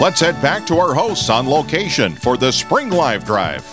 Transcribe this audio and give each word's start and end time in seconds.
Let's 0.00 0.20
head 0.20 0.40
back 0.40 0.64
to 0.68 0.78
our 0.78 0.94
hosts 0.94 1.28
on 1.28 1.48
location 1.48 2.14
for 2.14 2.36
the 2.36 2.52
Spring 2.52 2.90
Live 2.90 3.24
Drive. 3.24 3.66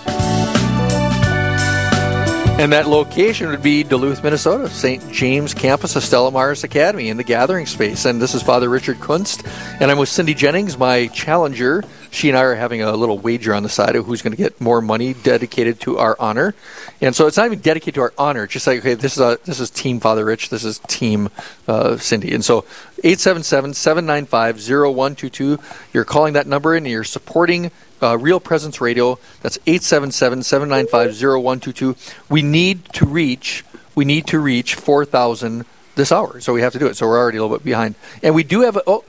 And 2.58 2.74
that 2.74 2.88
location 2.88 3.50
would 3.50 3.62
be 3.62 3.84
Duluth, 3.84 4.24
Minnesota, 4.24 4.68
St. 4.68 5.12
James 5.12 5.54
campus 5.54 5.96
of 5.96 6.04
Stella 6.04 6.32
Maris 6.32 6.64
Academy 6.64 7.10
in 7.10 7.18
the 7.18 7.24
gathering 7.24 7.68
space. 7.68 8.06
And 8.06 8.20
this 8.20 8.34
is 8.34 8.42
Father 8.42 8.70
Richard 8.70 8.98
Kunst, 8.98 9.46
and 9.80 9.92
I'm 9.92 10.00
with 10.00 10.10
Cindy 10.10 10.34
Jennings, 10.34 10.80
my 10.80 11.06
challenger. 11.08 11.84
She 12.16 12.30
and 12.30 12.38
I 12.38 12.44
are 12.44 12.56
having 12.56 12.82
a 12.82 12.96
little 12.96 13.18
wager 13.18 13.54
on 13.54 13.64
the 13.64 13.70
side 13.70 13.98
of 13.98 14.06
who's 14.06 14.22
going 14.22 14.32
to 14.32 14.38
get 14.38 14.62
more 14.62 14.82
money 14.82 15.14
dedicated 15.14 15.82
to 15.82 15.98
our 15.98 16.16
honor. 16.20 16.56
And 17.02 17.14
so 17.14 17.28
it's 17.28 17.36
not 17.36 17.48
even 17.48 17.60
dedicated 17.60 17.96
to 17.96 18.02
our 18.02 18.14
honor. 18.18 18.46
It's 18.46 18.54
just 18.54 18.68
like, 18.68 18.80
okay, 18.80 18.94
this 18.94 19.18
is 19.18 19.20
a, 19.20 19.38
this 19.44 19.60
is 19.60 19.70
Team 19.70 20.00
Father 20.00 20.24
Rich, 20.24 20.48
this 20.50 20.64
is 20.64 20.80
Team 20.88 21.30
uh, 21.68 21.98
Cindy. 21.98 22.34
And 22.34 22.46
so 22.46 22.62
877-795-0122, 23.04 25.62
you're 25.94 26.06
calling 26.06 26.32
that 26.34 26.48
number 26.48 26.74
in 26.74 26.86
and 26.86 26.92
you're 26.92 27.04
supporting 27.04 27.70
uh, 28.02 28.18
Real 28.18 28.40
Presence 28.40 28.80
Radio. 28.80 29.20
That's 29.42 29.58
877-795-0122. 29.60 32.14
We 32.30 32.42
need 32.42 32.86
to 32.94 33.06
reach 33.06 33.66
we 33.96 34.04
need 34.04 34.28
to 34.28 34.40
reach 34.40 34.76
4,000 34.76 35.66
this 35.96 36.12
hour. 36.12 36.42
So 36.42 36.54
we 36.54 36.62
have 36.62 36.74
to 36.74 36.80
do 36.80 36.88
it. 36.88 36.98
So 36.98 37.08
we're 37.08 37.18
already 37.18 37.38
a 37.38 37.42
little 37.42 37.58
bit 37.58 37.64
behind. 37.64 37.96
And 38.22 38.36
we 38.36 38.44
do 38.44 38.62
have 38.62 38.76
a, 38.76 38.84
oh 38.86 39.06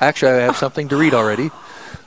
actually 0.00 0.32
I 0.32 0.36
have 0.36 0.56
something 0.56 0.88
to 0.88 0.96
read 0.96 1.14
already. 1.14 1.50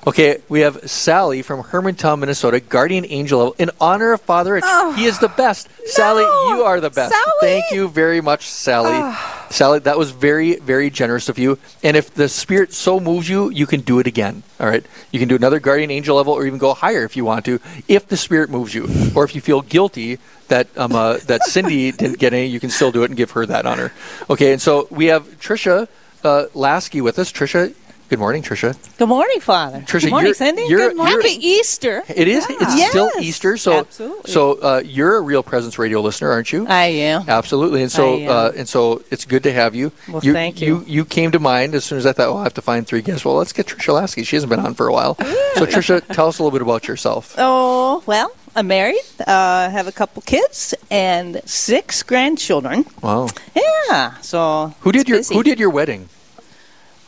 Okay, 0.08 0.42
we 0.50 0.62
have 0.62 0.90
Sally 0.90 1.44
from 1.44 1.62
Hermantown, 1.62 2.20
Minnesota, 2.20 2.60
guardian 2.60 3.06
angel 3.08 3.38
Level, 3.38 3.56
in 3.60 3.70
honor 3.80 4.14
of 4.14 4.22
Father 4.22 4.54
Rich. 4.54 4.64
Oh, 4.66 4.94
he 4.94 5.06
is 5.06 5.20
the 5.20 5.28
best. 5.28 5.70
Sally, 5.86 6.24
you 6.24 6.64
are 6.64 6.80
the 6.80 6.90
best. 6.90 7.12
Sally! 7.12 7.38
Thank 7.40 7.66
you 7.72 7.88
very 7.88 8.20
much, 8.20 8.48
Sally. 8.48 9.16
Sally, 9.52 9.78
that 9.80 10.00
was 10.00 10.10
very, 10.10 10.56
very 10.56 10.90
generous 10.90 11.30
of 11.30 11.38
you. 11.38 11.60
And 11.84 11.96
if 11.96 12.12
the 12.16 12.30
Spirit 12.30 12.74
so 12.74 13.00
moves 13.00 13.30
you, 13.30 13.52
you 13.52 13.68
can 13.68 13.82
do 13.82 14.00
it 14.00 14.08
again. 14.08 14.42
All 14.60 14.68
right? 14.68 14.84
You 15.12 15.20
can 15.20 15.28
do 15.28 15.36
another 15.36 15.60
guardian 15.60 15.92
angel 15.92 16.18
level 16.18 16.34
or 16.34 16.48
even 16.48 16.58
go 16.58 16.74
higher 16.74 17.04
if 17.04 17.16
you 17.16 17.24
want 17.24 17.46
to, 17.46 17.60
if 17.88 18.08
the 18.08 18.18
Spirit 18.18 18.50
moves 18.50 18.74
you. 18.74 18.88
Or 19.16 19.24
if 19.24 19.36
you 19.36 19.42
feel 19.42 19.62
guilty 19.62 20.18
that 20.48 20.68
um, 20.78 20.94
uh, 20.96 21.18
that 21.28 21.44
Cindy 21.44 21.92
didn't 22.02 22.18
get 22.18 22.34
any, 22.34 22.48
you 22.48 22.60
can 22.60 22.72
still 22.72 22.92
do 22.92 23.04
it 23.04 23.12
and 23.12 23.18
give 23.18 23.32
her 23.32 23.46
that 23.46 23.68
honor. 23.68 23.92
Okay, 24.32 24.52
and 24.52 24.62
so 24.62 24.88
we 24.90 25.08
have 25.08 25.28
Trisha 25.40 25.88
uh, 26.24 26.46
Lasky 26.56 27.02
with 27.02 27.20
us. 27.20 27.32
Trisha, 27.32 27.76
good 28.12 28.20
morning, 28.20 28.44
Trisha. 28.44 28.76
Good 28.98 29.08
morning, 29.08 29.40
Father. 29.40 29.80
Trisha, 29.80 30.02
Good 30.04 30.10
morning, 30.12 30.26
you're- 30.28 30.34
Cindy. 30.36 30.64
you're- 30.64 30.88
Good 30.90 30.98
morning. 30.98 31.16
Happy 31.18 31.48
Easter. 31.48 32.04
It 32.10 32.28
is. 32.28 32.46
It's 32.50 32.90
still 32.90 33.10
Easter, 33.22 33.56
so 33.56 33.80
absolutely. 33.80 34.30
so 34.30 34.54
uh, 34.62 34.82
you're 34.86 35.16
a 35.16 35.22
real 35.22 35.42
Presence 35.44 35.80
Radio 35.80 36.02
listener, 36.02 36.30
aren't 36.30 36.52
you? 36.52 36.68
I 36.68 36.88
am. 36.88 37.24
Absolutely, 37.28 37.82
and 37.84 37.92
so 37.92 38.22
uh, 38.26 38.52
and 38.56 38.68
so 38.68 39.02
it's 39.12 39.24
good 39.24 39.44
to 39.44 39.54
have 39.54 39.76
you. 39.76 39.94
Well, 40.10 40.22
you, 40.24 40.34
thank 40.34 40.60
you. 40.60 40.84
You 40.86 41.06
came 41.06 41.32
to 41.32 41.40
mind 41.40 41.74
as 41.74 41.86
soon 41.86 41.98
as 42.00 42.06
I 42.06 42.12
thought, 42.12 42.28
well, 42.30 42.40
I 42.40 42.44
have 42.44 42.54
to 42.56 42.62
find 42.62 42.86
three 42.86 43.02
guests. 43.02 43.24
Well, 43.24 43.36
let's 43.36 43.54
get 43.54 43.66
Trisha 43.68 43.94
Lasky. 43.94 44.24
She 44.24 44.36
hasn't 44.36 44.50
been 44.50 44.60
on 44.60 44.74
for 44.74 44.88
a 44.90 44.94
while. 44.94 45.16
so 45.56 45.66
Trisha, 45.66 46.06
tell 46.14 46.28
us 46.28 46.38
a 46.40 46.44
little 46.44 46.52
bit 46.58 46.62
about 46.62 46.88
yourself. 46.90 47.34
Oh, 47.38 48.04
well, 48.06 48.30
I'm 48.58 48.68
married, 48.68 49.00
uh, 49.26 49.70
have 49.70 49.88
a 49.88 49.92
couple 49.94 50.22
kids, 50.24 50.74
and 50.92 51.42
six 51.46 52.04
grandchildren. 52.04 52.86
Wow. 53.02 53.30
Yeah, 53.56 54.18
so 54.20 54.74
Who 54.82 54.92
did 54.92 55.08
your 55.08 55.20
busy. 55.20 55.34
Who 55.34 55.44
did 55.44 55.58
your 55.60 55.70
wedding? 55.70 56.10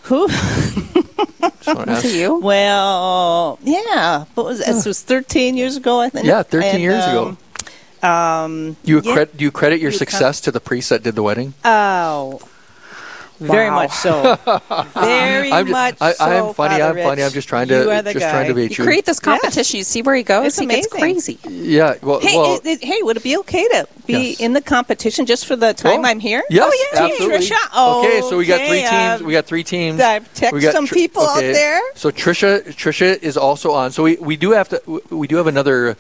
Who? 0.04 0.28
Just 0.28 1.68
wanna 1.68 2.00
you? 2.02 2.40
Well, 2.40 3.60
yeah. 3.64 4.26
What 4.36 4.46
was 4.46 4.60
this? 4.60 4.86
was 4.86 5.02
13 5.02 5.56
years 5.58 5.76
ago, 5.78 6.00
I 6.00 6.10
think. 6.10 6.26
Yeah, 6.26 6.44
13 6.44 6.70
And, 6.72 6.82
years 6.82 7.04
ago. 7.06 7.38
um, 8.04 8.10
Um, 8.10 8.76
You 8.84 9.02
yeah. 9.04 9.14
do 9.38 9.44
you 9.46 9.52
credit 9.52 9.80
your 9.80 9.92
You 9.92 9.98
success 9.98 10.42
to 10.42 10.52
the 10.52 10.60
priest 10.60 10.90
that 10.90 11.04
did 11.04 11.16
the 11.16 11.24
wedding? 11.24 11.54
Oh, 11.64 12.40
very 13.48 13.70
Wow. 13.70 13.76
much 13.76 13.92
so. 13.92 14.38
Very 14.96 15.52
I'm 15.52 15.66
ju- 15.66 15.72
much 15.72 15.98
I, 16.02 16.14
so. 16.14 16.24
I 16.26 16.34
am 16.36 16.54
funny. 16.54 16.80
Father 16.80 17.00
I'm 17.00 17.06
funny. 17.06 17.24
I'm 17.24 17.32
just 17.32 17.48
trying 17.48 17.68
to 17.68 17.84
just 18.04 18.20
guy. 18.20 18.32
trying 18.32 18.48
to 18.48 18.54
bait 18.54 18.72
You 18.72 18.78
you. 18.78 18.84
create 18.84 19.06
this 19.06 19.20
competition. 19.20 19.78
You 19.78 19.84
see 19.84 20.02
where 20.02 20.16
he 20.16 20.24
goes. 20.24 20.46
It's 20.48 20.60
he 20.60 20.66
gets 20.66 20.88
amazing. 20.94 21.38
crazy. 21.38 21.50
Yeah. 21.50 21.96
Well. 22.02 22.20
Hey, 22.20 22.38
well 22.38 22.56
it- 22.56 22.66
it- 22.66 22.84
hey, 22.84 23.02
would 23.04 23.18
it 23.18 23.24
be 23.24 23.38
okay 23.38 23.68
to 23.70 23.88
be 24.06 24.14
Yes. 24.32 24.40
in 24.40 24.54
the 24.54 24.62
competition 24.62 25.26
just 25.26 25.46
for 25.46 25.56
the 25.56 25.74
time 25.74 26.02
Oh, 26.02 26.08
I'm 26.08 26.20
here? 26.20 26.44
Yes, 26.50 26.66
oh, 26.72 26.90
yeah, 26.94 27.04
absolutely. 27.06 27.48
Trisha. 27.48 28.00
okay, 28.00 28.22
so 28.22 28.38
we 28.38 28.46
got 28.46 28.68
three 28.68 28.82
teams. 28.82 29.22
um, 29.22 29.28
we 29.28 29.34
got 29.34 29.46
three 29.46 29.64
teams. 29.64 30.00
I've 30.02 30.34
texted 30.34 30.52
We 30.54 30.60
got 30.62 30.74
some 30.74 30.88
Tr- 30.88 30.94
people 30.94 31.24
out 31.24 31.40
there. 31.42 31.82
So 31.96 32.12
Trisha, 32.12 32.64
Trisha 32.74 33.22
is 33.22 33.38
also 33.38 33.72
on. 33.72 33.92
So 33.92 34.04
we, 34.04 34.16
we 34.18 34.36
do 34.36 34.52
have 34.52 34.70
to. 34.70 34.82
We 35.10 35.28
do 35.28 35.36
have 35.38 35.48
another. 35.48 35.98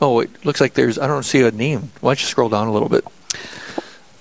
Oh, 0.00 0.20
it 0.20 0.44
looks 0.44 0.60
like 0.60 0.74
there's. 0.74 0.98
I 0.98 1.06
don't 1.06 1.22
see 1.22 1.42
a 1.42 1.50
name. 1.50 1.90
Why 2.00 2.10
don't 2.10 2.20
you 2.20 2.26
scroll 2.26 2.48
down 2.48 2.66
a 2.68 2.72
little 2.72 2.88
bit? 2.88 3.04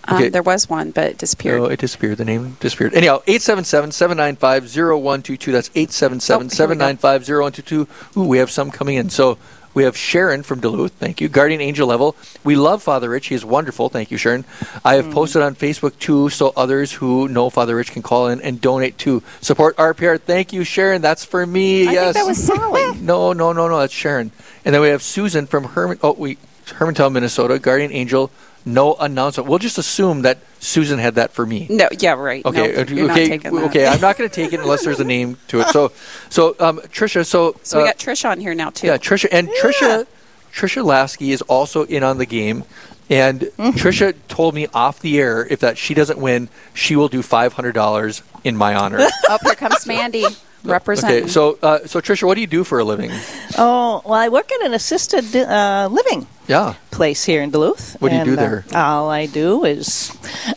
Um, 0.05 0.31
there 0.31 0.41
was 0.41 0.69
one, 0.69 0.91
but 0.91 1.03
it 1.05 1.17
disappeared. 1.17 1.61
Oh, 1.61 1.65
it 1.65 1.79
disappeared. 1.79 2.17
The 2.17 2.25
name 2.25 2.57
disappeared. 2.59 2.93
Anyhow, 2.93 3.19
877-795-0122. 3.27 5.51
That's 5.51 5.69
877-795-0122. 5.69 8.17
Ooh, 8.17 8.25
we 8.25 8.39
have 8.39 8.49
some 8.49 8.71
coming 8.71 8.95
in. 8.95 9.09
So 9.09 9.37
we 9.73 9.83
have 9.83 9.95
Sharon 9.95 10.43
from 10.43 10.59
Duluth. 10.59 10.93
Thank 10.93 11.21
you. 11.21 11.29
Guardian 11.29 11.61
Angel 11.61 11.87
Level. 11.87 12.15
We 12.43 12.55
love 12.55 12.83
Father 12.83 13.09
Rich. 13.09 13.27
He 13.27 13.35
is 13.35 13.45
wonderful. 13.45 13.89
Thank 13.89 14.11
you, 14.11 14.17
Sharon. 14.17 14.45
I 14.83 14.95
have 14.95 15.11
posted 15.11 15.41
on 15.41 15.55
Facebook, 15.55 15.97
too, 15.99 16.29
so 16.29 16.51
others 16.55 16.93
who 16.93 17.27
know 17.27 17.49
Father 17.49 17.75
Rich 17.75 17.91
can 17.91 18.01
call 18.01 18.27
in 18.27 18.41
and 18.41 18.59
donate 18.59 18.97
to 18.99 19.23
support 19.39 19.77
RPR. 19.77 20.19
Thank 20.19 20.51
you, 20.51 20.63
Sharon. 20.63 21.01
That's 21.01 21.23
for 21.23 21.45
me. 21.45 21.87
I 21.87 21.91
yes. 21.91 22.13
think 22.13 22.25
that 22.25 22.27
was 22.27 22.43
Sally. 22.43 22.81
No, 23.01 23.33
no, 23.33 23.53
no, 23.53 23.67
no. 23.67 23.79
That's 23.79 23.93
Sharon. 23.93 24.31
And 24.65 24.75
then 24.75 24.81
we 24.81 24.89
have 24.89 25.01
Susan 25.01 25.47
from 25.47 25.63
Herman. 25.63 25.99
Oh, 26.03 26.13
we 26.13 26.37
Hermantown, 26.65 27.13
Minnesota. 27.13 27.59
Guardian 27.59 27.91
Angel. 27.91 28.29
No 28.65 28.93
announcement. 28.95 29.49
We'll 29.49 29.59
just 29.59 29.77
assume 29.77 30.21
that 30.21 30.37
Susan 30.59 30.99
had 30.99 31.15
that 31.15 31.31
for 31.31 31.45
me. 31.45 31.67
no, 31.69 31.87
yeah, 31.99 32.13
right. 32.13 32.45
Okay, 32.45 32.73
no, 32.73 32.83
you're 32.95 33.07
not 33.07 33.17
okay, 33.17 33.27
taking 33.29 33.55
that. 33.55 33.63
okay. 33.65 33.87
I'm 33.87 33.99
not 34.01 34.17
going 34.17 34.29
to 34.29 34.35
take 34.35 34.53
it 34.53 34.59
unless 34.59 34.83
there's 34.83 34.99
a 34.99 35.03
name 35.03 35.37
to 35.47 35.61
it. 35.61 35.67
So, 35.69 35.91
so 36.29 36.55
um, 36.59 36.79
Trisha. 36.79 37.25
So, 37.25 37.55
So 37.63 37.77
we 37.77 37.83
uh, 37.83 37.87
got 37.87 37.97
Trish 37.97 38.29
on 38.29 38.39
here 38.39 38.53
now 38.53 38.69
too. 38.69 38.87
yeah, 38.87 38.97
Trisha 38.97 39.27
and 39.31 39.47
Trisha. 39.49 40.05
Trisha 40.53 40.83
Lasky 40.83 41.31
is 41.31 41.41
also 41.43 41.85
in 41.85 42.03
on 42.03 42.17
the 42.17 42.25
game, 42.25 42.65
and 43.09 43.39
Mm-hmm. 43.41 43.69
Trisha 43.77 44.13
told 44.27 44.53
me 44.53 44.67
off 44.73 44.99
the 44.99 45.17
air 45.19 45.45
if 45.49 45.59
that 45.61 45.77
she 45.77 45.93
doesn't 45.93 46.19
win, 46.19 46.49
she 46.73 46.95
will 46.95 47.07
do 47.07 47.21
five 47.21 47.53
hundred 47.53 47.71
dollars 47.73 48.21
in 48.43 48.55
my 48.57 48.75
honor. 48.75 48.99
Oh, 49.29 49.37
here 49.43 49.55
comes 49.55 49.87
Mandy 49.87 50.25
representing. 50.63 51.23
okay, 51.23 51.27
so 51.27 51.57
uh, 51.61 51.79
so 51.85 51.99
Trisha, 52.01 52.23
what 52.23 52.35
do 52.35 52.41
you 52.41 52.47
do 52.47 52.63
for 52.63 52.79
a 52.79 52.83
living? 52.83 53.11
Oh, 53.57 54.01
well, 54.05 54.13
I 54.13 54.29
work 54.29 54.49
at 54.51 54.61
an 54.65 54.73
assisted 54.73 55.35
uh, 55.35 55.89
living 55.91 56.25
Yeah. 56.47 56.75
place 56.89 57.25
here 57.25 57.41
in 57.43 57.51
Duluth. 57.51 57.97
What 57.99 58.09
do 58.09 58.15
you 58.17 58.23
do 58.23 58.31
and, 58.31 58.39
uh, 58.39 58.41
there? 58.41 58.65
all 58.73 59.09
I 59.09 59.25
do 59.27 59.65
is 59.65 60.11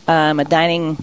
I'm 0.07 0.39
a 0.39 0.45
dining 0.45 0.97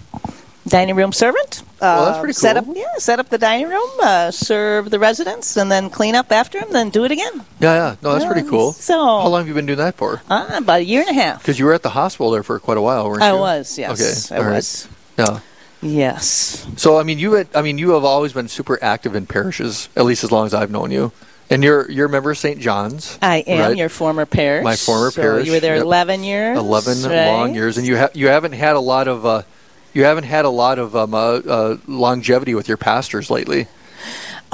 dining 0.66 0.96
room 0.96 1.12
servant. 1.12 1.62
Well, 1.80 2.06
that's 2.06 2.16
Uh, 2.16 2.20
pretty 2.20 2.32
Set 2.32 2.56
up, 2.56 2.64
cool. 2.64 2.76
yeah, 2.76 2.86
set 2.98 3.18
up 3.18 3.28
the 3.28 3.36
dining 3.36 3.68
room, 3.68 3.90
uh, 4.02 4.30
serve 4.30 4.88
the 4.90 4.98
residents, 4.98 5.56
and 5.56 5.70
then 5.70 5.90
clean 5.90 6.14
up 6.14 6.32
after 6.32 6.60
them, 6.60 6.70
then 6.72 6.88
do 6.90 7.04
it 7.04 7.10
again. 7.12 7.44
Yeah, 7.60 7.74
yeah. 7.74 7.94
No, 8.00 8.12
that's 8.14 8.24
pretty 8.24 8.48
cool. 8.48 8.72
so- 8.72 8.94
how 9.20 9.28
long 9.28 9.40
have 9.40 9.48
you 9.48 9.54
been 9.54 9.66
doing 9.66 9.78
that 9.78 9.96
for? 9.96 10.22
Uh, 10.30 10.46
about 10.56 10.80
a 10.80 10.84
year 10.84 11.00
and 11.02 11.10
a 11.10 11.12
half. 11.22 11.40
Because 11.42 11.58
you 11.58 11.66
were 11.66 11.74
at 11.74 11.82
the 11.82 11.90
hospital 11.90 12.30
there 12.30 12.42
for 12.44 12.58
quite 12.58 12.78
a 12.78 12.82
while, 12.82 13.06
weren't 13.08 13.20
you? 13.22 13.28
I 13.28 13.32
was, 13.34 13.76
yes, 13.76 14.30
Okay. 14.30 14.34
I 14.34 14.38
all 14.38 14.48
right. 14.48 14.54
was. 14.56 14.88
Yeah. 15.18 15.40
Yes. 15.82 16.66
So 16.76 16.98
I 16.98 17.02
mean, 17.02 17.18
you 17.18 17.32
had, 17.32 17.48
I 17.54 17.62
mean, 17.62 17.76
you 17.78 17.90
have 17.90 18.04
always 18.04 18.32
been 18.32 18.48
super 18.48 18.78
active 18.82 19.14
in 19.16 19.26
parishes, 19.26 19.88
at 19.96 20.04
least 20.04 20.24
as 20.24 20.30
long 20.32 20.46
as 20.46 20.54
I've 20.54 20.70
known 20.70 20.90
you. 20.90 21.12
And 21.50 21.62
you're 21.62 21.90
you're 21.90 22.06
a 22.06 22.08
member 22.08 22.30
of 22.30 22.38
St. 22.38 22.60
John's. 22.60 23.18
I 23.20 23.38
am 23.38 23.58
right? 23.58 23.76
your 23.76 23.88
former 23.90 24.24
parish. 24.24 24.64
My 24.64 24.76
former 24.76 25.10
So 25.10 25.20
parish, 25.20 25.46
You 25.46 25.52
were 25.52 25.60
there 25.60 25.74
yep. 25.76 25.84
11 25.84 26.24
years. 26.24 26.56
eleven 26.56 27.02
right? 27.02 27.26
long 27.26 27.54
years, 27.54 27.76
and 27.76 27.86
you 27.86 27.98
ha- 27.98 28.08
you 28.14 28.28
haven't 28.28 28.52
had 28.52 28.74
a 28.76 28.80
lot 28.80 29.06
of 29.08 29.26
uh, 29.26 29.42
you 29.92 30.04
haven't 30.04 30.24
had 30.24 30.44
a 30.46 30.50
lot 30.50 30.78
of 30.78 30.96
um, 30.96 31.12
uh, 31.12 31.18
uh, 31.18 31.76
longevity 31.86 32.54
with 32.54 32.68
your 32.68 32.78
pastors 32.78 33.28
lately. 33.30 33.66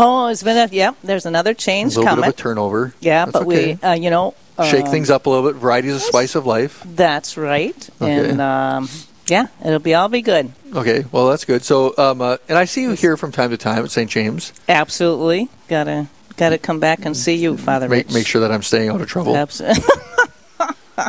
Oh, 0.00 0.28
it's 0.28 0.42
been 0.42 0.56
a, 0.56 0.68
yeah. 0.72 0.92
there's 1.04 1.26
another 1.26 1.50
A 1.50 1.54
change 1.54 1.96
little 1.96 2.04
coming. 2.08 2.22
bit 2.24 2.34
of 2.34 2.38
a 2.38 2.42
turnover. 2.42 2.94
yeah, 3.00 3.24
That's 3.26 3.32
but 3.32 3.46
okay. 3.46 3.74
we, 3.74 3.82
uh, 3.82 3.92
you 3.94 4.10
know. 4.10 4.34
shake 4.64 4.84
um, 4.86 4.90
things 4.92 5.10
up 5.10 5.26
a 5.26 5.30
little 5.30 5.50
bit. 5.52 5.58
Variety 5.60 5.88
is 5.88 5.96
a 5.96 6.00
spice 6.00 6.34
of 6.36 6.46
life. 6.46 6.82
That's 6.86 7.36
right. 7.36 7.90
Okay. 8.00 8.30
And 8.30 8.40
um, 8.40 8.88
yeah, 9.30 9.46
it'll 9.64 9.78
be 9.78 9.94
all 9.94 10.08
be 10.08 10.22
good. 10.22 10.52
Okay, 10.74 11.04
well 11.12 11.28
that's 11.28 11.44
good. 11.44 11.62
So, 11.64 11.96
um, 11.98 12.20
uh, 12.20 12.36
and 12.48 12.58
I 12.58 12.64
see 12.64 12.82
you 12.82 12.92
here 12.92 13.16
from 13.16 13.32
time 13.32 13.50
to 13.50 13.56
time 13.56 13.84
at 13.84 13.90
St. 13.90 14.10
James. 14.10 14.52
Absolutely. 14.68 15.48
Gotta 15.68 16.08
gotta 16.36 16.58
come 16.58 16.80
back 16.80 17.04
and 17.04 17.16
see 17.16 17.36
you, 17.36 17.56
Father 17.56 17.88
Make 17.88 18.06
Rich. 18.06 18.14
make 18.14 18.26
sure 18.26 18.40
that 18.42 18.52
I'm 18.52 18.62
staying 18.62 18.90
out 18.90 19.00
of 19.00 19.08
trouble. 19.08 19.36
Absolutely. 19.36 19.82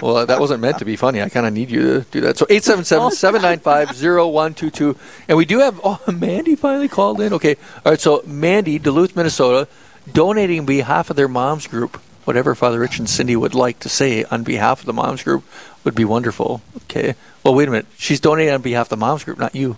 Well, 0.03 0.23
that 0.27 0.39
wasn't 0.39 0.61
meant 0.61 0.77
to 0.79 0.85
be 0.85 0.95
funny. 0.95 1.19
I 1.19 1.29
kind 1.29 1.47
of 1.47 1.53
need 1.53 1.71
you 1.71 1.81
to 1.81 2.01
do 2.11 2.21
that. 2.21 2.37
So 2.37 2.45
877-795-0122. 2.45 4.95
And 5.27 5.37
we 5.37 5.45
do 5.45 5.59
have, 5.59 5.79
oh, 5.83 5.99
Mandy 6.11 6.55
finally 6.55 6.87
called 6.87 7.21
in. 7.21 7.33
Okay. 7.33 7.55
All 7.83 7.91
right. 7.93 7.99
So 7.99 8.21
Mandy, 8.25 8.77
Duluth, 8.79 9.15
Minnesota, 9.15 9.67
donating 10.11 10.59
on 10.59 10.65
behalf 10.65 11.09
of 11.09 11.15
their 11.15 11.27
mom's 11.27 11.67
group. 11.67 11.97
Whatever 12.25 12.53
Father 12.53 12.79
Rich 12.79 12.99
and 12.99 13.09
Cindy 13.09 13.35
would 13.35 13.55
like 13.55 13.79
to 13.79 13.89
say 13.89 14.23
on 14.25 14.43
behalf 14.43 14.81
of 14.81 14.85
the 14.85 14.93
mom's 14.93 15.23
group 15.23 15.43
would 15.83 15.95
be 15.95 16.05
wonderful. 16.05 16.61
Okay. 16.83 17.15
Well, 17.43 17.55
wait 17.55 17.67
a 17.67 17.71
minute. 17.71 17.87
She's 17.97 18.19
donating 18.19 18.53
on 18.53 18.61
behalf 18.61 18.87
of 18.87 18.89
the 18.89 18.97
mom's 18.97 19.23
group, 19.23 19.39
not 19.39 19.55
you. 19.55 19.77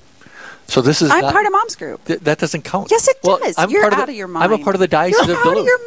So 0.71 0.81
this 0.81 1.01
is 1.01 1.11
I'm 1.11 1.19
not- 1.21 1.33
part 1.33 1.45
of 1.45 1.51
Mom's 1.51 1.75
group. 1.75 2.03
th- 2.05 2.21
that 2.21 2.37
doesn't 2.39 2.61
count. 2.63 2.89
Yes, 2.89 3.05
it 3.09 3.17
Well, 3.23 3.39
does. 3.39 3.55
I'm 3.57 3.69
You're 3.69 3.81
part 3.81 3.93
out 3.93 3.99
of, 4.03 4.07
the, 4.07 4.13
of 4.13 4.17
your 4.17 4.29
mind. 4.29 4.45
I'm 4.53 4.59
a 4.59 4.63
part 4.63 4.73
of 4.75 4.79
the 4.79 4.87
diocese 4.87 5.19
of 5.27 5.35
Duluth. 5.43 5.43
You're 5.43 5.51
of 5.51 5.57
out 5.57 5.59
of 5.59 5.65
your 5.65 5.79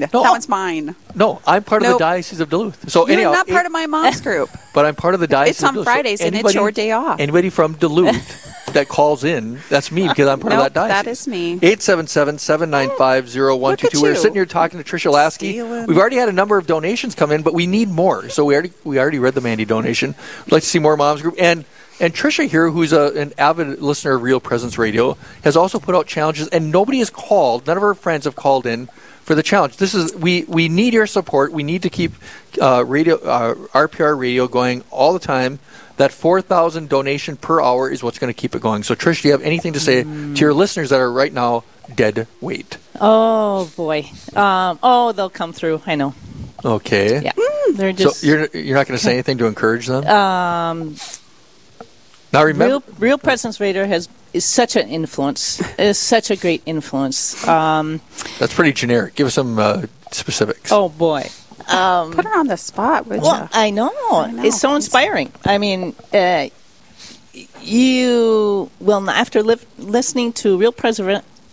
mind. 0.00 0.10
No. 0.14 0.22
that 0.22 0.30
one's 0.30 0.48
mine. 0.48 0.96
no, 1.14 1.42
I'm 1.46 1.62
part 1.62 1.82
of 1.82 1.92
the 1.92 1.98
diocese 1.98 2.40
of 2.40 2.48
Duluth. 2.48 2.90
So 2.90 3.06
You're 3.06 3.12
anyhow, 3.16 3.32
not 3.32 3.46
part 3.46 3.64
eight- 3.64 3.66
of 3.66 3.72
my 3.72 3.86
mom's 3.86 4.20
group. 4.22 4.48
But 4.74 4.86
I'm 4.86 4.94
part 4.94 5.12
of 5.12 5.20
the 5.20 5.26
diocese. 5.26 5.56
It's 5.56 5.62
on 5.64 5.68
of 5.68 5.74
Duluth. 5.74 5.86
So 5.86 5.92
Fridays, 5.92 6.20
and 6.22 6.28
it's 6.28 6.34
anybody- 6.36 6.54
your 6.54 6.70
day 6.70 6.92
off. 6.92 7.20
Anybody 7.20 7.50
from 7.50 7.74
Duluth 7.74 8.66
that 8.72 8.88
calls 8.88 9.22
in, 9.22 9.58
that's 9.68 9.92
me 9.92 10.08
because 10.08 10.28
I'm 10.28 10.40
part 10.40 10.54
Nope, 10.54 10.66
of 10.68 10.72
that 10.72 10.88
diocese. 10.88 11.04
that 11.04 11.10
is 11.10 11.28
me. 11.28 11.58
877-795-0122. 11.60 13.60
Look 13.60 13.84
at 13.84 13.94
We're 13.96 14.14
sitting 14.14 14.32
here 14.34 14.46
talking 14.46 14.82
to 14.82 14.96
Trisha 14.96 15.12
Lasky. 15.12 15.50
Stealing. 15.52 15.84
We've 15.86 15.98
already 15.98 16.16
had 16.16 16.30
a 16.30 16.32
number 16.32 16.56
of 16.56 16.66
donations 16.66 17.14
come 17.14 17.32
in, 17.32 17.42
but 17.42 17.52
we 17.52 17.66
need 17.66 17.90
more. 17.90 18.30
So 18.30 18.46
we 18.46 18.54
already 18.54 18.72
we 18.84 18.98
already 18.98 19.18
read 19.18 19.34
the 19.34 19.42
Mandy 19.42 19.66
donation. 19.66 20.14
We'd 20.46 20.52
like 20.52 20.62
to 20.62 20.68
see 20.68 20.78
more 20.78 20.96
moms 20.96 21.20
group 21.20 21.34
and 21.38 21.66
and 22.02 22.12
Trisha 22.12 22.48
here, 22.48 22.70
who's 22.70 22.92
a, 22.92 23.12
an 23.18 23.32
avid 23.38 23.80
listener 23.80 24.14
of 24.14 24.22
Real 24.22 24.40
Presence 24.40 24.76
Radio, 24.76 25.16
has 25.44 25.56
also 25.56 25.78
put 25.78 25.94
out 25.94 26.06
challenges, 26.06 26.48
and 26.48 26.70
nobody 26.70 26.98
has 26.98 27.08
called. 27.08 27.66
None 27.66 27.76
of 27.76 27.82
our 27.82 27.94
friends 27.94 28.24
have 28.26 28.36
called 28.36 28.66
in 28.66 28.88
for 29.22 29.34
the 29.34 29.42
challenge. 29.42 29.76
This 29.78 29.94
is 29.94 30.14
we 30.14 30.44
we 30.44 30.68
need 30.68 30.92
your 30.92 31.06
support. 31.06 31.52
We 31.52 31.62
need 31.62 31.82
to 31.82 31.90
keep 31.90 32.12
uh, 32.60 32.84
radio 32.86 33.16
uh, 33.16 33.54
RPR 33.54 34.18
radio 34.18 34.48
going 34.48 34.82
all 34.90 35.12
the 35.12 35.20
time. 35.20 35.60
That 35.98 36.10
four 36.10 36.42
thousand 36.42 36.88
donation 36.88 37.36
per 37.36 37.62
hour 37.62 37.88
is 37.88 38.02
what's 38.02 38.18
going 38.18 38.32
to 38.32 38.38
keep 38.38 38.54
it 38.56 38.62
going. 38.62 38.82
So, 38.82 38.94
Trish, 38.94 39.22
do 39.22 39.28
you 39.28 39.32
have 39.32 39.42
anything 39.42 39.74
to 39.74 39.80
say 39.80 40.02
to 40.02 40.34
your 40.34 40.52
listeners 40.54 40.90
that 40.90 40.98
are 41.00 41.12
right 41.12 41.32
now 41.32 41.62
dead 41.94 42.26
weight? 42.40 42.78
Oh 43.00 43.70
boy. 43.76 44.10
Um, 44.34 44.78
oh, 44.82 45.12
they'll 45.12 45.30
come 45.30 45.52
through. 45.52 45.82
I 45.86 45.94
know. 45.94 46.14
Okay. 46.64 47.22
Yeah. 47.22 47.32
They're 47.74 47.92
just 47.92 48.20
so 48.20 48.26
you're 48.26 48.48
you're 48.52 48.76
not 48.76 48.86
going 48.86 48.98
to 48.98 49.04
say 49.04 49.12
anything 49.12 49.38
to 49.38 49.46
encourage 49.46 49.86
them. 49.86 50.04
um, 50.06 50.96
now 52.32 52.44
remember, 52.44 52.64
real 52.66 52.82
real 52.98 53.18
presence 53.18 53.60
radar 53.60 53.86
has 53.86 54.08
is 54.32 54.44
such 54.44 54.76
an 54.76 54.88
influence. 54.88 55.60
is 55.78 55.98
such 55.98 56.30
a 56.30 56.36
great 56.36 56.62
influence. 56.66 57.46
Um, 57.46 58.00
that's 58.38 58.54
pretty 58.54 58.72
generic. 58.72 59.14
Give 59.14 59.26
us 59.26 59.34
some 59.34 59.58
uh, 59.58 59.82
specifics. 60.10 60.72
oh 60.72 60.88
boy. 60.88 61.24
Put 61.58 62.24
her 62.24 62.38
on 62.38 62.48
the 62.48 62.56
spot, 62.56 63.06
would 63.06 63.20
Well, 63.22 63.42
you? 63.42 63.48
I 63.52 63.70
know. 63.70 63.90
know. 64.10 64.42
It's 64.44 64.60
so 64.60 64.74
inspiring. 64.74 65.30
I 65.44 65.58
mean, 65.58 65.94
uh, 66.12 66.48
you 67.60 68.70
will 68.80 69.08
after 69.08 69.42
li- 69.42 69.56
listening 69.78 70.32
to 70.34 70.56
Real 70.58 70.72
Pres- 70.72 71.00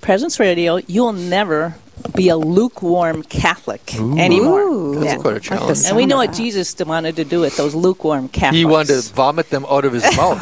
Presence 0.02 0.40
Radio, 0.40 0.78
you'll 0.88 1.14
never 1.14 1.76
be 2.16 2.30
a 2.30 2.38
lukewarm 2.38 3.24
Catholic 3.24 3.96
anymore. 3.96 4.62
Ooh. 4.62 4.96
That's 4.96 5.06
Yeah. 5.06 5.18
quite 5.18 5.38
a 5.38 5.40
challenge. 5.40 5.80
And 5.86 5.96
we 5.98 6.06
know 6.06 6.18
what. 6.18 6.34
Jesus 6.34 6.76
wanted 6.80 7.16
to 7.18 7.26
do 7.26 7.40
with 7.42 7.58
those 7.58 7.74
lukewarm 7.76 8.28
Catholics. 8.30 8.58
He 8.58 8.66
wanted 8.66 9.02
to 9.02 9.14
vomit 9.14 9.50
them 9.50 9.66
out 9.70 9.84
of 9.86 9.94
his 9.94 10.04
mouth. 10.18 10.42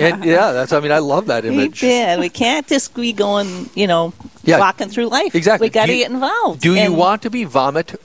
and 0.00 0.24
yeah, 0.24 0.52
that's. 0.52 0.72
I 0.72 0.80
mean, 0.80 0.92
I 0.92 0.98
love 0.98 1.26
that 1.26 1.44
He 1.44 1.50
image. 1.50 1.80
did. 1.80 2.18
We 2.20 2.28
can't 2.28 2.66
just 2.66 2.94
be 2.94 3.12
going, 3.12 3.70
you 3.74 3.86
know, 3.86 4.12
Yeah. 4.44 4.58
walking 4.58 4.88
through 4.88 5.08
life. 5.08 5.34
Exactly. 5.34 5.66
We 5.66 5.70
got 5.70 5.86
to 5.86 5.96
get 5.96 6.10
involved. 6.10 6.60
Do 6.60 6.74
you 6.74 6.92
want 6.92 7.22
to 7.22 7.30
be 7.30 7.44
vomit? 7.44 7.98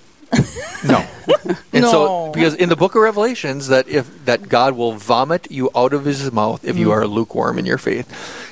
no. 0.87 1.03
And 1.73 1.85
so, 1.85 2.25
No. 2.25 2.31
because 2.33 2.53
in 2.55 2.69
the 2.69 2.75
Book 2.75 2.95
of 2.95 3.01
Revelations, 3.01 3.67
that 3.67 3.87
if 3.87 4.09
that 4.25 4.49
God 4.49 4.75
will 4.75 4.93
vomit 4.93 5.47
you 5.49 5.69
out 5.75 5.93
of 5.93 6.05
His 6.05 6.31
mouth 6.31 6.63
if 6.65 6.75
Mm. 6.75 6.79
you 6.79 6.91
are 6.91 7.05
lukewarm 7.07 7.57
in 7.59 7.65
your 7.65 7.77
faith, 7.77 8.07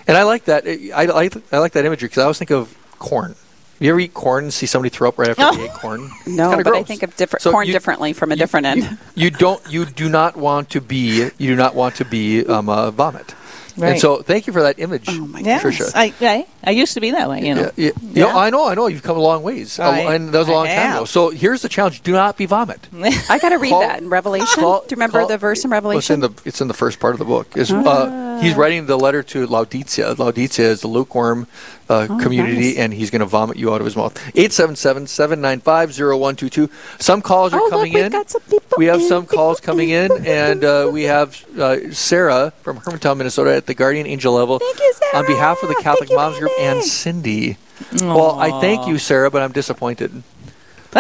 and 0.07 0.16
I 0.18 0.24
like 0.24 0.45
that. 0.45 0.66
I 0.68 1.06
like 1.06 1.36
I 1.51 1.57
like 1.60 1.74
that 1.74 1.86
imagery 1.86 2.07
because 2.07 2.22
I 2.22 2.24
always 2.24 2.38
think 2.38 2.51
of 2.51 2.75
corn. 3.00 3.36
You 3.79 3.91
ever 3.91 4.00
eat 4.00 4.13
corn 4.13 4.45
and 4.45 4.53
see 4.53 4.65
somebody 4.65 4.89
throw 4.89 5.09
up 5.09 5.18
right 5.19 5.29
after 5.29 5.57
they 5.57 5.65
ate 5.65 5.74
corn? 5.74 6.09
No, 6.27 6.50
kinda 6.50 6.63
but 6.63 6.74
I 6.75 6.83
think 6.83 7.03
of 7.03 7.15
different 7.15 7.41
So 7.44 7.51
corn 7.51 7.68
you- 7.68 7.74
differently 7.74 8.13
from 8.13 8.31
a 8.31 8.35
you- 8.35 8.39
different 8.39 8.65
you, 8.65 8.71
end. 8.83 8.97
You 9.15 9.29
don't. 9.31 9.62
You 9.71 9.85
do 9.85 10.09
not 10.09 10.35
want 10.38 10.69
to 10.71 10.81
be. 10.81 11.24
You 11.38 11.50
do 11.51 11.56
not 11.56 11.75
want 11.75 11.95
to 11.95 12.06
be 12.06 12.45
um, 12.45 12.69
uh, 12.69 12.91
vomit. 12.91 13.33
And 13.79 14.00
so, 14.00 14.24
thank 14.24 14.47
you 14.47 14.53
for 14.53 14.63
that 14.63 14.79
image, 14.79 15.06
Oh 15.07 15.27
my 15.27 15.39
Yes, 15.39 15.62
Trisha. 15.62 15.91
I, 15.94 16.12
I, 16.21 16.47
I 16.63 16.71
used 16.71 16.95
to 16.95 17.00
be 17.00 17.12
that 17.12 17.29
way, 17.29 17.45
you 17.45 17.53
know. 17.53 17.69
Yeah, 17.75 17.91
yeah. 17.91 17.91
Yeah. 18.01 18.24
No, 18.33 18.35
I 18.39 18.50
know, 18.50 18.68
I 18.68 18.74
know. 18.74 18.88
You've 18.88 19.03
come 19.03 19.18
a 19.18 19.21
long 19.21 19.44
ways, 19.44 19.77
A- 19.77 19.83
I- 19.83 20.15
and 20.15 20.29
that 20.33 20.39
was 20.39 20.47
a 20.47 20.51
long 20.51 20.65
time 20.65 20.95
ago. 20.95 21.06
So 21.06 21.29
here's 21.29 21.62
the 21.62 21.69
challenge: 21.69 22.01
do 22.01 22.12
not 22.12 22.38
be 22.38 22.47
vomit. 22.47 22.79
I 23.29 23.38
got 23.38 23.50
to 23.50 23.57
read 23.59 23.69
Call- 23.69 23.81
that 23.81 24.01
in 24.01 24.09
Revelation. 24.09 24.47
Call- 24.63 24.79
Do 24.81 24.85
you 24.89 24.95
remember 24.95 25.19
call- 25.19 25.27
the 25.27 25.38
verse 25.38 25.63
in 25.63 25.69
Well, 25.69 25.91
it's 25.91 26.09
in 26.09 26.21
Revelation? 26.21 26.41
the 26.41 26.50
it's 26.50 26.59
in 26.59 26.68
the 26.68 26.74
first 26.74 27.00
part 27.00 27.13
of 27.13 27.19
the 27.19 27.25
book. 27.25 27.56
Is 27.56 27.71
Ah. 27.71 27.77
uh, 27.85 28.41
he's 28.41 28.56
writing 28.56 28.88
the 28.88 28.97
letter 28.97 29.21
to 29.21 29.45
Laodicea. 29.45 30.15
Laodicea 30.18 30.65
is 30.71 30.81
the 30.81 30.88
lukewarm 30.88 31.45
uh, 31.89 32.07
community, 32.22 32.57
Oh, 32.57 32.62
nice. 32.69 32.78
and 32.78 32.94
he's 32.94 33.10
going 33.12 33.19
to 33.22 33.25
vomit 33.25 33.57
you 33.57 33.74
out 33.74 33.81
of 33.81 33.86
his 33.86 33.95
mouth. 33.95 34.13
877-795-0122. 34.36 36.69
Some 37.01 37.22
calls 37.22 37.54
are 37.54 37.60
Oh, 37.60 37.63
look, 37.63 37.72
coming 37.72 37.94
we've 37.94 38.06
in. 38.06 38.12
got 38.12 38.30
some 38.30 38.42
people 38.42 38.62
we 38.78 38.86
have 38.86 39.01
in, 39.01 39.07
some 39.07 39.25
calls 39.25 39.60
coming 39.60 39.89
in, 39.89 40.12
and 40.25 40.63
uh, 40.63 40.89
we 40.92 41.04
have 41.04 41.44
uh, 41.57 41.92
Sarah 41.92 42.54
from 42.62 42.78
Hermantown, 42.80 43.18
Minnesota, 43.18 43.56
at 43.56 43.66
the 43.66 43.74
Guardian 43.74 44.06
Angel 44.07 44.34
level. 44.34 44.60
Thank 44.60 44.80
you, 44.80 44.94
Sarah. 44.94 45.18
On 45.19 45.25
behalf 45.28 45.62
of 45.63 45.69
the 45.69 45.75
Catholic 45.75 46.10
Thank 46.10 46.12
you, 46.12 46.18
Moms 46.18 46.39
Group 46.39 46.51
and 46.60 46.78
baby. 46.80 46.88
Cindy. 46.88 47.57
Well, 48.01 48.39
I 48.39 48.60
thank 48.60 48.88
you, 48.88 48.98
Sarah, 48.98 49.30
but 49.31 49.42
I'm 49.44 49.51
disappointed. 49.51 50.24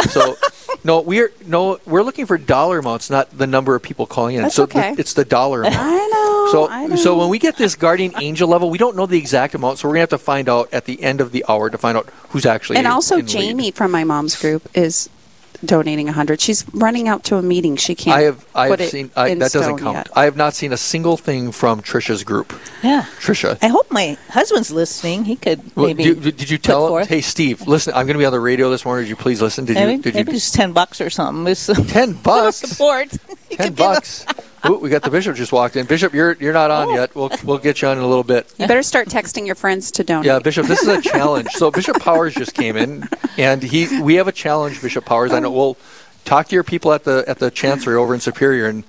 So, 0.03 0.37
no, 0.83 1.01
we're 1.01 1.31
no, 1.45 1.79
we're 1.85 2.03
looking 2.03 2.25
for 2.25 2.37
dollar 2.37 2.79
amounts, 2.79 3.09
not 3.09 3.35
the 3.37 3.47
number 3.47 3.75
of 3.75 3.81
people 3.81 4.05
calling 4.05 4.35
in. 4.35 4.43
That's 4.43 4.55
so 4.55 4.65
the- 4.65 4.95
it's 4.97 5.13
the 5.13 5.25
dollar 5.25 5.61
amount. 5.61 5.75
I 5.77 5.95
know. 5.95 6.49
So, 6.51 6.69
I 6.69 6.87
know. 6.87 6.95
so 6.95 7.17
when 7.17 7.29
we 7.29 7.39
get 7.39 7.57
this 7.57 7.75
guardian 7.75 8.13
angel 8.21 8.47
level, 8.47 8.69
we 8.69 8.77
don't 8.77 8.95
know 8.95 9.05
the 9.05 9.17
exact 9.17 9.53
amount, 9.53 9.79
so 9.79 9.87
we're 9.87 9.95
gonna 9.95 10.01
have 10.01 10.09
to 10.09 10.17
find 10.17 10.47
out 10.47 10.69
at 10.73 10.85
the 10.85 11.01
end 11.03 11.19
of 11.19 11.31
the 11.31 11.43
hour 11.49 11.69
to 11.69 11.77
find 11.77 11.97
out 11.97 12.07
who's 12.29 12.45
actually. 12.45 12.77
and 12.77 12.87
also 12.87 13.15
in 13.17 13.25
lead. 13.25 13.31
Jamie 13.31 13.71
from 13.71 13.91
my 13.91 14.03
mom's 14.03 14.39
group 14.39 14.67
is 14.73 15.09
donating 15.65 16.09
a 16.09 16.11
hundred. 16.11 16.41
She's 16.41 16.65
running 16.73 17.07
out 17.07 17.23
to 17.25 17.37
a 17.37 17.41
meeting. 17.41 17.75
She 17.75 17.95
can't. 17.95 18.17
I 18.17 18.21
have, 18.23 18.45
I 18.55 18.69
put 18.69 18.79
have 18.79 18.87
it 18.87 18.91
seen 18.91 19.11
I, 19.15 19.27
in 19.29 19.39
that 19.39 19.51
doesn't 19.51 19.77
count. 19.77 19.95
yet. 19.97 20.09
I 20.15 20.25
have 20.25 20.35
not 20.35 20.53
seen 20.53 20.73
a 20.73 20.77
single 20.77 21.17
thing 21.17 21.51
from 21.51 21.81
Trisha's 21.81 22.23
group. 22.23 22.53
Yeah. 22.83 23.05
Trisha, 23.19 23.57
I 23.61 23.67
hope 23.67 23.91
my 23.91 24.17
husband's 24.29 24.71
listening. 24.71 25.25
He 25.25 25.35
could 25.35 25.61
well, 25.75 25.87
maybe. 25.87 26.03
do- 26.03 26.15
did 26.31 26.49
you 26.49 26.57
tell 26.57 26.85
him? 26.85 26.89
forth. 26.89 27.07
Hey, 27.09 27.21
Steve, 27.21 27.67
listen, 27.67 27.93
I'm 27.93 28.05
going 28.05 28.15
to 28.15 28.19
be 28.19 28.25
on 28.25 28.31
the 28.31 28.39
radio 28.39 28.69
this 28.69 28.85
morning. 28.85 29.03
Did 29.05 29.09
you 29.09 29.15
please 29.15 29.41
listen? 29.41 29.65
Did 29.65 29.75
maybe 29.75 29.93
you? 29.93 30.01
Did 30.01 30.15
maybe 30.15 30.31
you? 30.31 30.37
just 30.37 30.53
ten 30.53 30.73
bucks 30.73 31.01
or 31.01 31.09
something. 31.09 31.47
It's 31.51 31.69
a 31.69 31.75
Ten 31.75 31.83
little 32.09 32.21
bucks. 32.23 32.57
support. 32.57 33.09
Ten 33.49 33.57
could 33.57 33.57
give 33.57 33.75
bucks. 33.77 34.25
Ooh, 34.65 34.75
we 34.79 34.89
got 34.89 35.03
the 35.03 35.09
bishop 35.09 35.35
just 35.35 35.51
walked 35.51 35.75
in. 35.75 35.85
Bishop, 35.85 36.13
you're 36.13 36.33
you're 36.39 36.53
not 36.53 36.71
on 36.71 36.87
Oh. 36.89 36.93
yet. 36.95 37.15
We'll 37.15 37.29
we'll 37.43 37.57
get 37.59 37.81
you 37.81 37.87
on 37.87 37.97
in 37.97 38.03
a 38.03 38.07
little 38.07 38.23
bit. 38.23 38.51
You 38.57 38.67
better 38.67 38.83
start 38.83 39.07
texting 39.07 39.45
your 39.45 39.55
friends 39.55 39.91
to 39.91 40.03
donate. 40.03 40.25
Yeah, 40.25 40.39
Bishop, 40.39 40.65
this 40.67 40.81
is 40.81 40.87
a 40.87 41.01
challenge. 41.01 41.49
So 41.51 41.69
Bishop 41.71 41.99
Powers 41.99 42.33
just 42.33 42.53
came 42.53 42.75
in, 42.75 43.07
and 43.37 43.61
he 43.61 44.01
we 44.01 44.15
have 44.15 44.27
a 44.27 44.31
challenge, 44.31 44.81
Bishop 44.81 45.05
Powers. 45.05 45.31
I 45.31 45.39
know. 45.39 45.51
We'll 45.51 45.77
talk 46.25 46.47
to 46.49 46.55
your 46.55 46.63
people 46.63 46.91
at 46.93 47.03
the 47.03 47.23
at 47.27 47.39
the 47.39 47.51
chancery 47.51 47.95
over 47.95 48.13
in 48.13 48.19
Superior, 48.19 48.67
and 48.67 48.83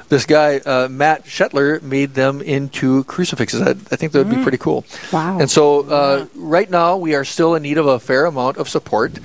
this 0.08 0.26
guy 0.26 0.58
uh, 0.58 0.88
Matt 0.88 1.24
Shetler 1.24 1.80
made 1.82 2.14
them 2.14 2.40
into 2.40 3.04
crucifixes. 3.04 3.62
I, 3.62 3.70
I 3.70 3.96
think 3.96 4.12
that 4.12 4.26
would 4.26 4.34
be 4.34 4.42
pretty 4.42 4.58
cool. 4.58 4.84
Wow. 5.12 5.38
And 5.38 5.50
so 5.50 5.88
uh, 5.88 6.26
right 6.34 6.70
now 6.70 6.96
we 6.96 7.14
are 7.14 7.24
still 7.24 7.54
in 7.54 7.62
need 7.62 7.78
of 7.78 7.86
a 7.86 7.98
fair 7.98 8.26
amount 8.26 8.56
of 8.58 8.68
support. 8.68 9.18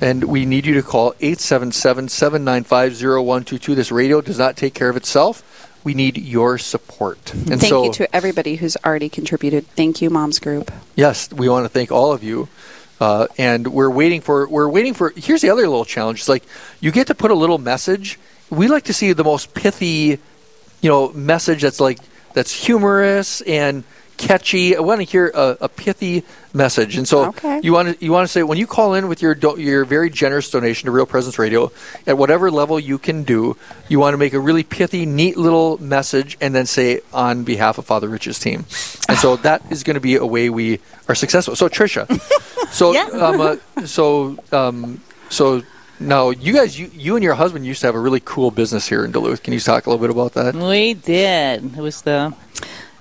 And 0.00 0.24
we 0.24 0.44
need 0.46 0.66
you 0.66 0.74
to 0.74 0.82
call 0.82 1.12
877-795-0122. 1.14 3.76
This 3.76 3.92
radio 3.92 4.20
does 4.20 4.38
not 4.38 4.56
take 4.56 4.74
care 4.74 4.88
of 4.88 4.96
itself. 4.96 5.44
We 5.84 5.94
need 5.94 6.18
your 6.18 6.58
support. 6.58 7.32
And 7.34 7.60
Thank 7.60 7.62
so, 7.62 7.84
you 7.84 7.92
to 7.92 8.12
everybody 8.14 8.56
who's 8.56 8.76
already 8.84 9.08
contributed. 9.08 9.66
Thank 9.68 10.02
you, 10.02 10.10
Mom's 10.10 10.40
Group. 10.40 10.72
yes, 10.96 11.32
we 11.32 11.48
want 11.48 11.64
to 11.66 11.68
thank 11.68 11.92
all 11.92 12.12
of 12.12 12.24
you. 12.24 12.48
Uh, 13.00 13.26
and 13.36 13.66
we're 13.68 13.90
waiting 13.90 14.20
for 14.20 14.48
we're 14.48 14.68
waiting 14.68 14.94
for 14.94 15.12
here's 15.16 15.40
the 15.40 15.50
other 15.50 15.62
little 15.62 15.84
challenge. 15.84 16.20
It's 16.20 16.28
like 16.28 16.44
you 16.80 16.92
get 16.92 17.08
to 17.08 17.16
put 17.16 17.32
a 17.32 17.34
little 17.34 17.58
message. 17.58 18.16
We 18.52 18.68
like 18.68 18.84
to 18.84 18.92
see 18.92 19.12
the 19.12 19.24
most 19.24 19.54
pithy, 19.54 20.18
you 20.82 20.90
know, 20.90 21.10
message 21.12 21.62
that's 21.62 21.80
like 21.80 21.98
that's 22.34 22.52
humorous 22.52 23.40
and 23.42 23.84
catchy. 24.18 24.76
I 24.76 24.80
want 24.80 25.00
to 25.00 25.04
hear 25.04 25.32
a, 25.34 25.56
a 25.62 25.68
pithy 25.68 26.22
message. 26.54 26.96
And 26.98 27.08
so 27.08 27.28
Okay. 27.28 27.60
you 27.62 27.72
want 27.72 27.98
to 27.98 28.04
you 28.04 28.12
want 28.12 28.24
to 28.28 28.32
say 28.32 28.42
when 28.42 28.58
you 28.58 28.66
call 28.66 28.94
in 28.94 29.08
with 29.08 29.22
your 29.22 29.34
do, 29.34 29.58
your 29.58 29.84
very 29.86 30.10
generous 30.10 30.50
donation 30.50 30.84
to 30.86 30.92
Real 30.92 31.06
Presence 31.06 31.38
Radio 31.38 31.72
at 32.06 32.16
whatever 32.18 32.50
level 32.50 32.78
you 32.78 32.98
can 32.98 33.24
do, 33.24 33.56
you 33.88 33.98
want 33.98 34.12
to 34.14 34.18
make 34.18 34.34
a 34.34 34.38
really 34.40 34.62
pithy, 34.64 35.06
neat 35.06 35.36
little 35.36 35.78
message 35.82 36.36
and 36.40 36.54
then 36.54 36.66
say 36.66 37.00
on 37.12 37.44
behalf 37.44 37.78
of 37.78 37.86
Father 37.86 38.08
Rich's 38.08 38.38
team. 38.38 38.66
And 39.08 39.16
so 39.18 39.36
that 39.36 39.62
is 39.72 39.82
going 39.82 39.94
to 39.94 40.00
be 40.00 40.16
a 40.16 40.26
way 40.26 40.50
we 40.50 40.78
are 41.08 41.14
successful. 41.14 41.56
So 41.56 41.68
Trisha, 41.68 42.04
so 42.70 42.92
Yeah. 42.92 43.06
um, 43.26 43.40
uh, 43.40 43.56
so 43.86 44.36
um, 44.52 45.00
so 45.30 45.62
Now, 46.00 46.30
you 46.30 46.52
guys, 46.52 46.78
you, 46.78 46.90
you 46.92 47.14
and 47.16 47.22
your 47.22 47.34
husband 47.34 47.64
used 47.64 47.80
to 47.82 47.86
have 47.86 47.94
a 47.94 48.00
really 48.00 48.20
cool 48.20 48.50
business 48.50 48.88
here 48.88 49.04
in 49.04 49.12
Duluth. 49.12 49.42
Can 49.42 49.52
you 49.52 49.60
talk 49.60 49.86
a 49.86 49.90
little 49.90 50.04
bit 50.04 50.10
about 50.10 50.32
that? 50.34 50.54
We 50.54 50.94
did. 50.94 51.76
It 51.76 51.80
was 51.80 52.02
the 52.02 52.34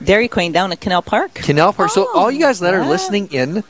Dairy 0.03 0.27
Queen 0.27 0.51
down 0.51 0.71
at 0.71 0.81
Canal 0.81 1.01
Park. 1.01 1.33
Canal 1.33 1.73
Park. 1.73 1.89
so, 1.89 2.07
Oh, 2.13 2.19
all 2.19 2.31
you 2.31 2.39
guys 2.39 2.59
that 2.59 2.73
are 2.73 2.81
yeah. 2.83 2.89
listening 2.89 3.27
in, 3.31 3.63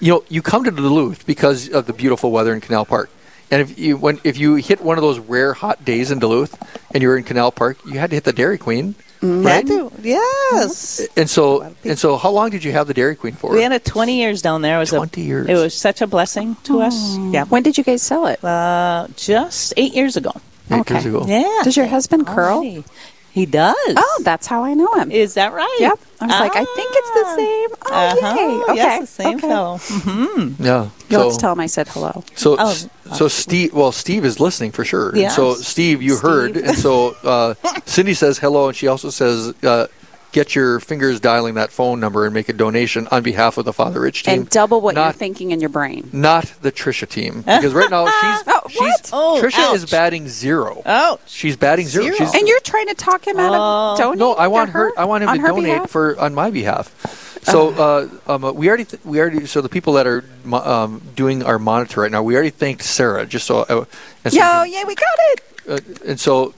you 0.00 0.12
know, 0.12 0.24
you 0.28 0.42
come 0.42 0.62
to 0.64 0.70
Duluth 0.70 1.26
because 1.26 1.68
of 1.70 1.86
the 1.86 1.92
beautiful 1.92 2.30
weather 2.30 2.54
in 2.54 2.60
Canal 2.60 2.84
Park. 2.84 3.10
And 3.50 3.62
if 3.62 3.78
you 3.78 3.96
when 3.96 4.20
if 4.24 4.36
you 4.38 4.56
hit 4.56 4.82
one 4.82 4.98
of 4.98 5.02
those 5.02 5.18
rare 5.18 5.54
hot 5.54 5.82
days 5.84 6.10
in 6.10 6.18
Duluth 6.18 6.54
and 6.92 7.02
you're 7.02 7.16
in 7.16 7.24
Canal 7.24 7.50
Park, 7.50 7.78
you 7.86 7.98
had 7.98 8.10
to 8.10 8.16
hit 8.16 8.24
the 8.24 8.32
Dairy 8.32 8.58
Queen, 8.58 8.94
right? 9.22 9.66
Had 9.66 9.66
to. 9.66 9.92
Yes. 10.02 11.06
And 11.16 11.28
so 11.28 11.74
and 11.84 11.98
so, 11.98 12.16
how 12.16 12.30
long 12.30 12.50
did 12.50 12.64
you 12.64 12.72
have 12.72 12.86
the 12.86 12.94
Dairy 12.94 13.16
Queen 13.16 13.34
for? 13.34 13.52
We 13.52 13.62
had 13.62 13.72
it 13.72 13.84
20 13.84 14.16
years 14.16 14.42
down 14.42 14.62
there. 14.62 14.76
It 14.76 14.80
was 14.80 14.90
20 14.90 15.20
a, 15.20 15.24
years. 15.24 15.48
It 15.48 15.54
was 15.54 15.74
such 15.74 16.00
a 16.02 16.06
blessing 16.06 16.56
to 16.64 16.80
us. 16.80 17.16
Yeah. 17.30 17.44
When 17.44 17.62
did 17.62 17.78
you 17.78 17.84
guys 17.84 18.02
sell 18.02 18.26
it? 18.26 18.42
Uh, 18.42 19.08
just 19.16 19.74
eight 19.76 19.94
years 19.94 20.16
ago. 20.16 20.32
Eight 20.70 20.88
years 20.90 21.06
ago. 21.06 21.24
Yeah. 21.26 21.60
Does 21.64 21.76
your 21.76 21.86
husband 21.86 22.26
curl? 22.26 22.62
Alrighty. 22.62 22.84
He 23.32 23.46
does. 23.46 23.76
Oh, 23.96 24.20
that's 24.24 24.46
how 24.46 24.64
I 24.64 24.74
know 24.74 24.92
him. 24.94 25.12
Is 25.12 25.34
that 25.34 25.52
right? 25.52 25.76
Yep. 25.78 25.98
I 26.20 26.26
was 26.26 26.40
like, 26.40 26.56
I 26.56 26.64
think 26.64 26.90
it's 26.92 27.10
the 27.10 27.36
same. 27.36 27.68
Oh, 27.86 27.92
Uh-huh. 27.92 28.34
yay. 28.36 28.62
Okay. 28.64 28.74
Yes, 28.74 29.00
the 29.00 29.06
same 29.22 29.36
okay. 29.38 29.48
fellow. 29.48 29.80
Yeah. 30.58 30.88
You'll 31.08 31.20
so, 31.20 31.24
have 31.28 31.32
to 31.34 31.38
tell 31.38 31.52
him 31.52 31.60
I 31.60 31.66
said 31.66 31.88
hello. 31.88 32.24
So, 32.34 32.56
Oh, 32.58 32.74
so 33.14 33.28
Steve. 33.28 33.72
Well, 33.72 33.92
Steve 33.92 34.24
is 34.24 34.40
listening 34.40 34.72
for 34.72 34.84
sure. 34.84 35.10
And 35.10 35.18
Yes. 35.18 35.36
So, 35.36 35.54
Steve, 35.54 36.02
you 36.02 36.16
heard, 36.18 36.56
and 36.56 36.76
so 36.76 37.16
uh, 37.22 37.54
Cindy 37.86 38.14
says 38.14 38.38
hello, 38.38 38.68
and 38.68 38.76
she 38.76 38.88
also 38.88 39.10
says, 39.10 39.54
uh, 39.62 39.86
"Get 40.32 40.54
your 40.54 40.78
fingers 40.80 41.20
dialing 41.20 41.54
that 41.54 41.70
phone 41.72 42.00
number 42.00 42.24
and 42.24 42.34
make 42.34 42.48
a 42.48 42.52
donation 42.52 43.08
on 43.10 43.22
behalf 43.22 43.56
of 43.58 43.64
the 43.64 43.72
Father 43.72 44.00
Rich 44.00 44.24
team, 44.24 44.40
And 44.40 44.50
double 44.50 44.80
what 44.80 44.94
you're 44.96 45.12
thinking 45.12 45.50
in 45.52 45.60
your 45.60 45.70
brain. 45.70 46.08
Not 46.12 46.52
the 46.62 46.70
Trisha 46.70 47.08
team, 47.08 47.40
because 47.42 47.72
right 47.72 47.90
now 47.90 48.06
she's 48.06 48.42
Oh, 48.46 48.60
she's 48.68 48.80
what? 48.80 49.10
Oh, 49.12 49.40
Trisha 49.42 49.74
is 49.74 49.90
batting 49.90 50.28
zero. 50.28 50.82
Ouch. 50.86 51.20
She's 51.26 51.56
batting 51.56 51.86
zero. 51.86 52.04
Zero. 52.04 52.16
She's, 52.16 52.34
And 52.34 52.46
you're 52.46 52.60
trying 52.60 52.88
to 52.88 52.94
talk 52.94 53.26
him 53.26 53.38
out 53.38 53.52
Oh. 53.54 53.92
of 53.92 53.98
donating 53.98 54.18
no, 54.18 54.34
I 54.34 54.48
want 54.48 54.70
her. 54.70 54.92
I 54.98 55.04
want 55.06 55.24
him 55.24 55.30
to 55.34 55.38
donate 55.42 55.64
behalf? 55.64 55.90
for 55.90 56.18
on 56.20 56.34
my 56.34 56.50
behalf. 56.50 56.94
So 57.44 57.70
uh, 57.70 58.08
um, 58.32 58.44
uh, 58.44 58.52
we 58.52 58.68
already 58.68 58.84
th- 58.84 59.02
we 59.04 59.20
already 59.20 59.46
so 59.46 59.60
the 59.62 59.68
people 59.70 59.94
that 59.94 60.06
are 60.06 60.22
mo- 60.44 60.58
um, 60.58 61.00
doing 61.14 61.42
our 61.42 61.58
monitor 61.58 62.02
right 62.02 62.10
now 62.10 62.22
we 62.22 62.34
already 62.34 62.50
thanked 62.50 62.82
Sarah 62.82 63.24
just 63.24 63.46
so 63.46 63.60
uh, 63.60 63.84
and 64.24 64.32
so, 64.34 64.38
Yo, 64.38 64.62
yeah, 64.64 64.84
we 64.84 64.94
got 64.94 65.06
it. 65.18 65.40
uh, 65.68 65.78
and 66.10 66.20
so 66.20 66.52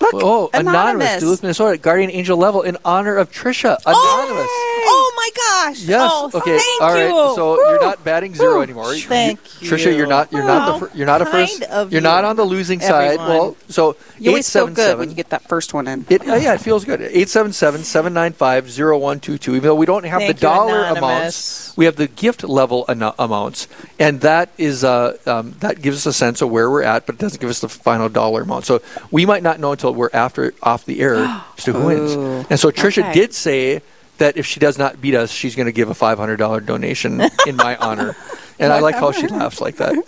Look, 0.00 0.14
oh 0.16 0.50
anonymous. 0.54 0.74
anonymous. 0.74 1.20
Duluth 1.20 1.42
Minnesota 1.42 1.76
Guardian 1.78 2.10
Angel 2.10 2.36
level 2.36 2.62
in 2.62 2.76
honor 2.84 3.16
of 3.16 3.30
Trisha 3.30 3.76
anonymous 3.84 4.48
Oh 4.82 5.12
my 5.16 5.30
gosh. 5.36 5.82
yes 5.82 6.10
Oh, 6.12 6.30
okay 6.34 6.58
Thank 6.58 6.82
all 6.82 6.92
right 6.94 7.04
you. 7.08 7.34
so 7.36 7.52
Woo. 7.52 7.58
you're 7.70 7.80
not 7.82 8.02
batting 8.02 8.34
zero 8.34 8.56
Woo. 8.56 8.62
anymore 8.62 8.94
You- 8.94 9.02
Thank 9.02 9.42
Trisha 9.44 9.90
you. 9.92 9.98
you're 9.98 10.06
not 10.06 10.32
you're 10.32 10.42
not 10.44 10.72
the 10.80 10.86
fir- 10.86 10.92
you're 10.96 11.06
not 11.06 11.20
a 11.20 11.26
first 11.26 11.62
of 11.64 11.92
you're 11.92 12.00
you, 12.00 12.04
not 12.04 12.24
on 12.24 12.36
the 12.36 12.44
losing 12.44 12.80
side 12.80 13.18
well 13.18 13.56
so 13.68 13.94
You 14.18 14.30
always 14.30 14.50
feel 14.50 14.66
good 14.68 14.96
877 14.96 14.98
when 14.98 15.10
you 15.10 15.14
get 15.16 15.28
that 15.30 15.42
first 15.48 15.74
one 15.74 15.86
in. 15.86 16.06
It, 16.08 16.26
uh, 16.28 16.34
yeah, 16.36 16.54
it 16.54 16.60
feels 16.60 16.84
good. 16.84 17.00
877-795-0122. 17.00 19.48
Even 19.48 19.62
though 19.62 19.74
we 19.74 19.86
don't 19.86 20.04
have 20.04 20.20
Thank 20.20 20.36
the 20.36 20.40
dollar 20.40 20.80
Anonymous. 20.84 20.98
amounts, 20.98 21.76
we 21.76 21.84
have 21.84 21.96
the 21.96 22.08
gift 22.08 22.44
level 22.44 22.84
ano- 22.88 23.14
amounts, 23.18 23.68
and 23.98 24.20
that 24.22 24.50
is 24.58 24.84
uh, 24.84 25.16
um, 25.26 25.52
that 25.60 25.80
gives 25.82 25.96
us 25.98 26.06
a 26.06 26.12
sense 26.12 26.42
of 26.42 26.50
where 26.50 26.70
we're 26.70 26.82
at, 26.82 27.06
but 27.06 27.14
it 27.14 27.18
doesn't 27.18 27.40
give 27.40 27.50
us 27.50 27.60
the 27.60 27.68
final 27.68 28.08
dollar 28.08 28.42
amount. 28.42 28.64
So 28.66 28.80
we 29.10 29.26
might 29.26 29.42
not 29.42 29.60
know 29.60 29.72
until 29.72 29.89
we're 29.92 30.10
after 30.12 30.52
off 30.62 30.84
the 30.84 31.00
air 31.00 31.16
as 31.58 31.64
to 31.64 31.72
who 31.72 31.86
wins. 31.86 32.12
And 32.50 32.60
so 32.60 32.70
Trisha 32.70 33.02
Okay. 33.02 33.12
did 33.12 33.34
say 33.34 33.82
that 34.18 34.36
if 34.36 34.44
she 34.46 34.60
does 34.60 34.76
not 34.78 35.00
beat 35.00 35.14
us, 35.14 35.30
she's 35.30 35.56
going 35.56 35.66
to 35.66 35.72
give 35.72 35.88
a 35.88 35.94
$500 35.94 36.66
donation 36.66 37.22
in 37.46 37.56
my 37.56 37.76
honor. 37.76 38.14
And 38.58 38.70
I 38.74 38.80
like 38.80 38.96
how 38.96 39.12
she 39.12 39.26
laughs 39.28 39.60
like 39.62 39.76
that. 39.76 39.94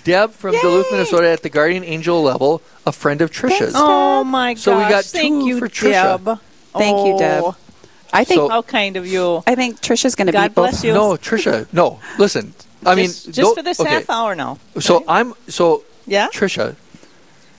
Deb 0.05 0.33
from 0.33 0.55
Yay. 0.55 0.61
Duluth, 0.63 0.87
Minnesota, 0.91 1.29
at 1.29 1.43
the 1.43 1.51
Guardian 1.51 1.85
Angel 1.85 2.23
level, 2.23 2.63
a 2.87 2.93
friend 2.93 3.21
of 3.21 3.31
Trisha's. 3.31 3.75
Oh 3.77 4.25
my 4.25 4.55
gosh. 4.55 4.63
So 4.63 4.77
we 4.79 4.89
got 4.89 5.05
Thank 5.05 5.43
two 5.43 5.47
you, 5.49 5.59
for 5.59 5.69
Trisha. 5.69 6.25
Deb. 6.25 6.39
Thank 6.73 7.07
you, 7.07 7.19
Deb. 7.19 7.43
Oh, 7.45 7.57
I 8.13 8.25
think. 8.25 8.39
So- 8.39 8.49
How 8.49 8.63
kind 8.63 8.97
of 8.97 9.07
you. 9.07 9.43
I 9.47 9.55
think 9.55 9.81
Trisha's 9.81 10.15
going 10.15 10.27
to 10.27 10.33
God 10.33 10.49
beat 10.49 10.55
both. 10.55 10.71
bless 10.71 10.85
you. 10.85 10.95
No, 10.95 11.13
Trisha. 11.17 11.67
No, 11.73 12.01
listen. 12.19 12.55
I 12.87 12.95
mean, 12.95 13.07
just, 13.07 13.27
just 13.27 13.37
don't- 13.41 13.55
for 13.57 13.63
this 13.63 13.79
okay. 13.79 13.91
half 13.91 14.09
hour 14.09 14.35
now. 14.35 14.59
So 14.79 15.05
I'm 15.07 15.35
so 15.49 15.85
Yeah? 16.07 16.29
Trisha. 16.33 16.77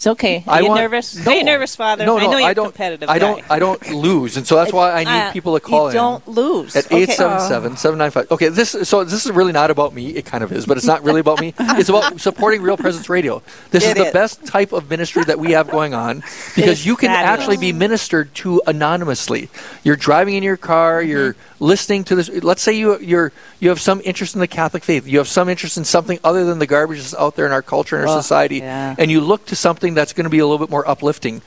It's 0.01 0.08
okay. 0.08 0.43
Are 0.48 0.55
I 0.55 0.60
you 0.62 0.70
want, 0.70 0.81
nervous? 0.81 1.15
No, 1.15 1.31
Are 1.31 1.36
you 1.36 1.43
nervous, 1.43 1.75
Father? 1.75 2.08
No, 2.08 2.17
no, 2.17 2.24
I 2.27 2.31
know 2.31 2.38
you're 2.39 2.48
I 2.50 2.53
don't. 2.55 2.65
competitive. 2.65 3.08
I 3.08 3.20
don't. 3.20 3.43
I 3.51 3.60
don't 3.60 3.88
lose, 3.91 4.36
and 4.36 4.48
so 4.48 4.55
that's 4.55 4.74
why 4.74 4.91
I 4.93 5.03
need 5.03 5.27
Uh, 5.29 5.31
people 5.31 5.53
to 5.53 5.60
call 5.60 5.84
you 5.84 5.89
in. 5.89 5.93
don't 5.93 6.27
lose. 6.27 6.75
at 6.75 6.88
Okay. 6.88 7.05
877-795. 7.05 8.31
Okay, 8.31 8.48
this 8.48 8.72
so 8.89 9.03
this 9.03 9.27
is 9.27 9.31
really 9.31 9.51
not 9.51 9.70
about 9.70 9.93
me. 9.93 10.08
It 10.10 10.25
kind 10.25 10.43
of 10.43 10.51
is, 10.51 10.65
but 10.65 10.77
it's 10.77 10.88
not 10.88 11.03
really 11.03 11.20
about 11.20 11.39
me. 11.39 11.53
It's 11.81 11.89
about 11.89 12.20
supporting 12.20 12.63
Real 12.63 12.77
Presence 12.77 13.10
Radio. 13.10 13.43
This 13.70 13.86
is 13.86 13.93
the 13.93 14.08
is. 14.08 14.12
best 14.13 14.43
type 14.43 14.74
of 14.74 14.89
ministry 14.89 15.24
that 15.25 15.38
we 15.38 15.51
have 15.51 15.70
going 15.70 15.93
on 15.93 16.24
because 16.55 16.84
you 16.84 16.96
can 16.96 17.10
fabulous. 17.10 17.39
actually 17.39 17.58
be 17.58 17.72
ministered 17.72 18.34
to 18.41 18.60
anonymously. 18.65 19.50
You're 19.84 19.98
driving 19.98 20.34
in 20.34 20.41
your 20.41 20.58
car, 20.58 21.03
you're 21.03 21.34
Mm-hmm. 21.34 21.50
Listening 21.62 22.03
to 22.06 22.15
this. 22.15 22.27
Let's 22.44 22.62
say 22.62 22.74
you 22.74 23.00
you're 23.00 23.32
you 23.62 23.70
have 23.70 23.80
some 23.80 24.01
interest 24.03 24.34
in 24.34 24.41
the 24.41 24.48
Catholic 24.48 24.84
faith. 24.84 25.08
You 25.08 25.20
have 25.20 25.27
some 25.30 25.48
interest 25.48 25.77
in 25.77 25.86
something 25.86 26.20
other 26.24 26.44
than 26.44 26.60
the 26.60 26.68
garbage 26.68 26.98
that's 26.98 27.15
out 27.15 27.36
there 27.38 27.46
in 27.46 27.53
our 27.53 27.62
culture 27.62 27.96
and 27.96 28.10
our 28.10 28.18
Oh, 28.18 28.20
society, 28.22 28.58
yeah. 28.58 28.96
and 28.98 29.10
you 29.10 29.22
look 29.22 29.46
to 29.46 29.56
something 29.56 29.94
that's 29.94 30.12
going 30.12 30.25
to 30.25 30.30
be 30.30 30.39
a 30.39 30.46
little 30.46 30.60
bit 30.60 30.70
more 30.70 30.86
uplifting. 30.86 31.41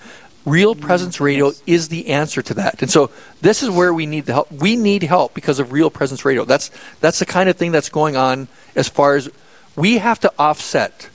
Real 0.47 0.75
mm, 0.75 0.81
Presence 0.81 1.21
Radio 1.21 1.53
is 1.67 1.89
the 1.89 2.09
answer 2.09 2.43
to 2.43 2.55
that. 2.55 2.81
And 2.83 2.91
so 2.91 3.11
this 3.41 3.63
is 3.63 3.71
where 3.71 3.93
we 3.93 4.05
need 4.07 4.27
the 4.27 4.35
help. 4.35 4.53
We 4.53 4.77
need 4.77 5.03
help 5.03 5.35
because 5.35 5.59
of 5.59 5.73
Real 5.73 5.91
Presence 5.91 6.25
Radio. 6.25 6.45
That's 6.45 6.71
that's 7.01 7.19
the 7.19 7.27
kind 7.27 7.49
of 7.49 7.57
thing 7.57 7.73
that's 7.73 7.89
going 7.89 8.15
on 8.17 8.49
as 8.77 8.89
far 8.89 9.17
as 9.17 9.29
we 9.75 9.99
have 9.99 10.21
to 10.21 10.33
offset 10.39 11.09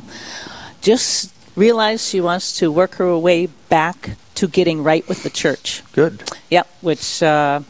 just 0.81 1.33
realized 1.55 2.07
she 2.07 2.21
wants 2.21 2.57
to 2.59 2.71
work 2.71 2.95
her 2.95 3.17
way 3.17 3.47
back 3.69 4.11
to 4.35 4.47
getting 4.47 4.83
right 4.83 5.07
with 5.07 5.23
the 5.23 5.29
church. 5.29 5.81
Good. 5.93 6.23
Yep, 6.49 6.67
which 6.81 7.23
uh, 7.23 7.61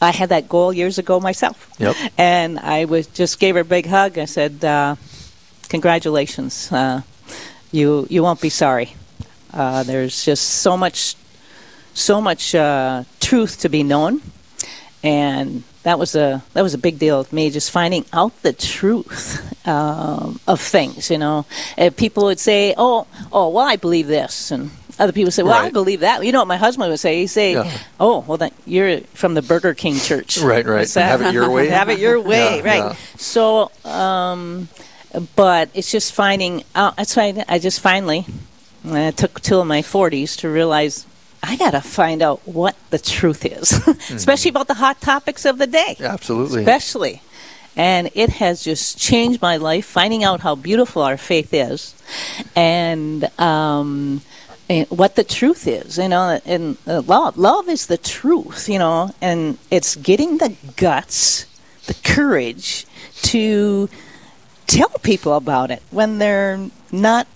I 0.00 0.12
had 0.12 0.28
that 0.28 0.48
goal 0.48 0.72
years 0.72 0.98
ago 0.98 1.18
myself. 1.20 1.68
Yep. 1.78 1.96
And 2.16 2.58
I 2.58 2.84
was 2.84 3.06
just 3.08 3.40
gave 3.40 3.56
her 3.56 3.62
a 3.62 3.64
big 3.64 3.86
hug. 3.86 4.18
I 4.18 4.26
said, 4.26 4.64
uh, 4.64 4.94
"Congratulations, 5.68 6.70
uh, 6.72 7.02
you 7.72 8.06
you 8.10 8.22
won't 8.22 8.40
be 8.40 8.50
sorry." 8.50 8.94
Uh, 9.52 9.82
there's 9.82 10.24
just 10.24 10.44
so 10.62 10.76
much, 10.76 11.16
so 11.94 12.20
much 12.20 12.54
uh, 12.54 13.04
truth 13.20 13.60
to 13.60 13.68
be 13.68 13.82
known, 13.82 14.20
and 15.02 15.62
that 15.84 15.98
was 15.98 16.14
a 16.14 16.42
that 16.52 16.62
was 16.62 16.74
a 16.74 16.78
big 16.78 16.98
deal 16.98 17.18
with 17.18 17.32
me. 17.32 17.50
Just 17.50 17.70
finding 17.70 18.04
out 18.12 18.32
the 18.42 18.52
truth 18.52 19.66
um, 19.66 20.38
of 20.46 20.60
things. 20.60 21.10
You 21.10 21.18
know, 21.18 21.46
and 21.76 21.96
people 21.96 22.24
would 22.24 22.38
say, 22.40 22.74
"Oh, 22.76 23.06
oh, 23.32 23.48
well, 23.48 23.66
I 23.66 23.76
believe 23.76 24.06
this," 24.06 24.50
and 24.50 24.70
other 24.98 25.12
people 25.12 25.30
say, 25.30 25.42
"Well, 25.42 25.54
I 25.54 25.70
believe 25.70 26.00
that." 26.00 26.24
You 26.24 26.32
know 26.32 26.40
what 26.40 26.48
my 26.48 26.56
husband 26.58 26.90
would 26.90 27.00
say? 27.00 27.20
He'd 27.20 27.28
say, 27.28 27.54
Yeah. 27.54 27.70
"Oh, 27.98 28.24
well, 28.26 28.38
that 28.38 28.52
you're 28.66 29.00
from 29.14 29.34
the 29.34 29.42
Burger 29.42 29.72
King 29.74 29.96
Church." 29.96 30.38
Right, 30.38 30.66
right. 30.66 30.92
Have 30.94 31.22
it 31.22 31.32
your 31.32 31.50
way. 31.56 31.68
Have 31.68 31.88
it 31.88 31.98
your 31.98 32.20
way, 32.20 32.58
Yeah, 32.58 32.64
right? 32.64 32.84
yeah. 32.92 32.96
So, 33.16 33.70
um, 33.84 34.68
but 35.36 35.70
it's 35.74 35.90
just 35.90 36.12
finding 36.12 36.64
out. 36.74 36.96
That's 36.96 37.16
why 37.16 37.44
I, 37.48 37.54
I 37.54 37.58
just 37.58 37.80
finally, 37.80 38.26
it 38.84 39.16
took 39.16 39.40
till 39.40 39.64
my 39.64 39.82
forties 39.82 40.36
to 40.38 40.48
realize 40.48 41.06
I 41.42 41.56
got 41.56 41.70
to 41.70 41.80
find 41.80 42.22
out 42.22 42.46
what 42.46 42.76
the 42.90 42.98
truth 42.98 43.44
is, 43.44 43.72
especially 44.10 44.50
about 44.50 44.68
the 44.68 44.74
hot 44.74 45.00
topics 45.00 45.44
of 45.44 45.58
the 45.58 45.66
day, 45.66 45.96
Absolutely. 46.00 46.60
especially. 46.60 47.22
And 47.76 48.10
it 48.14 48.30
has 48.30 48.64
just 48.64 48.98
changed 48.98 49.40
my 49.40 49.56
life, 49.56 49.86
finding 49.86 50.24
out 50.24 50.40
how 50.40 50.56
beautiful 50.56 51.02
our 51.02 51.16
faith 51.16 51.54
is, 51.54 51.94
and 52.56 53.24
um, 53.38 54.20
and 54.68 54.86
what 54.90 55.14
the 55.14 55.22
truth 55.24 55.66
is, 55.68 55.96
you 55.96 56.08
know, 56.08 56.40
and 56.44 56.76
uh, 56.86 57.02
love. 57.02 57.38
Love 57.38 57.68
is 57.68 57.86
the 57.86 57.96
truth, 57.96 58.68
you 58.68 58.78
know, 58.78 59.14
and 59.22 59.58
it's 59.70 59.94
getting 59.94 60.38
the 60.38 60.54
guts, 60.76 61.46
the 61.86 61.94
courage 62.04 62.84
to 63.22 63.88
tell 64.68 64.90
people 65.02 65.34
about 65.34 65.72
it 65.72 65.82
when 65.90 66.18
they're 66.18 66.68
not 66.92 67.26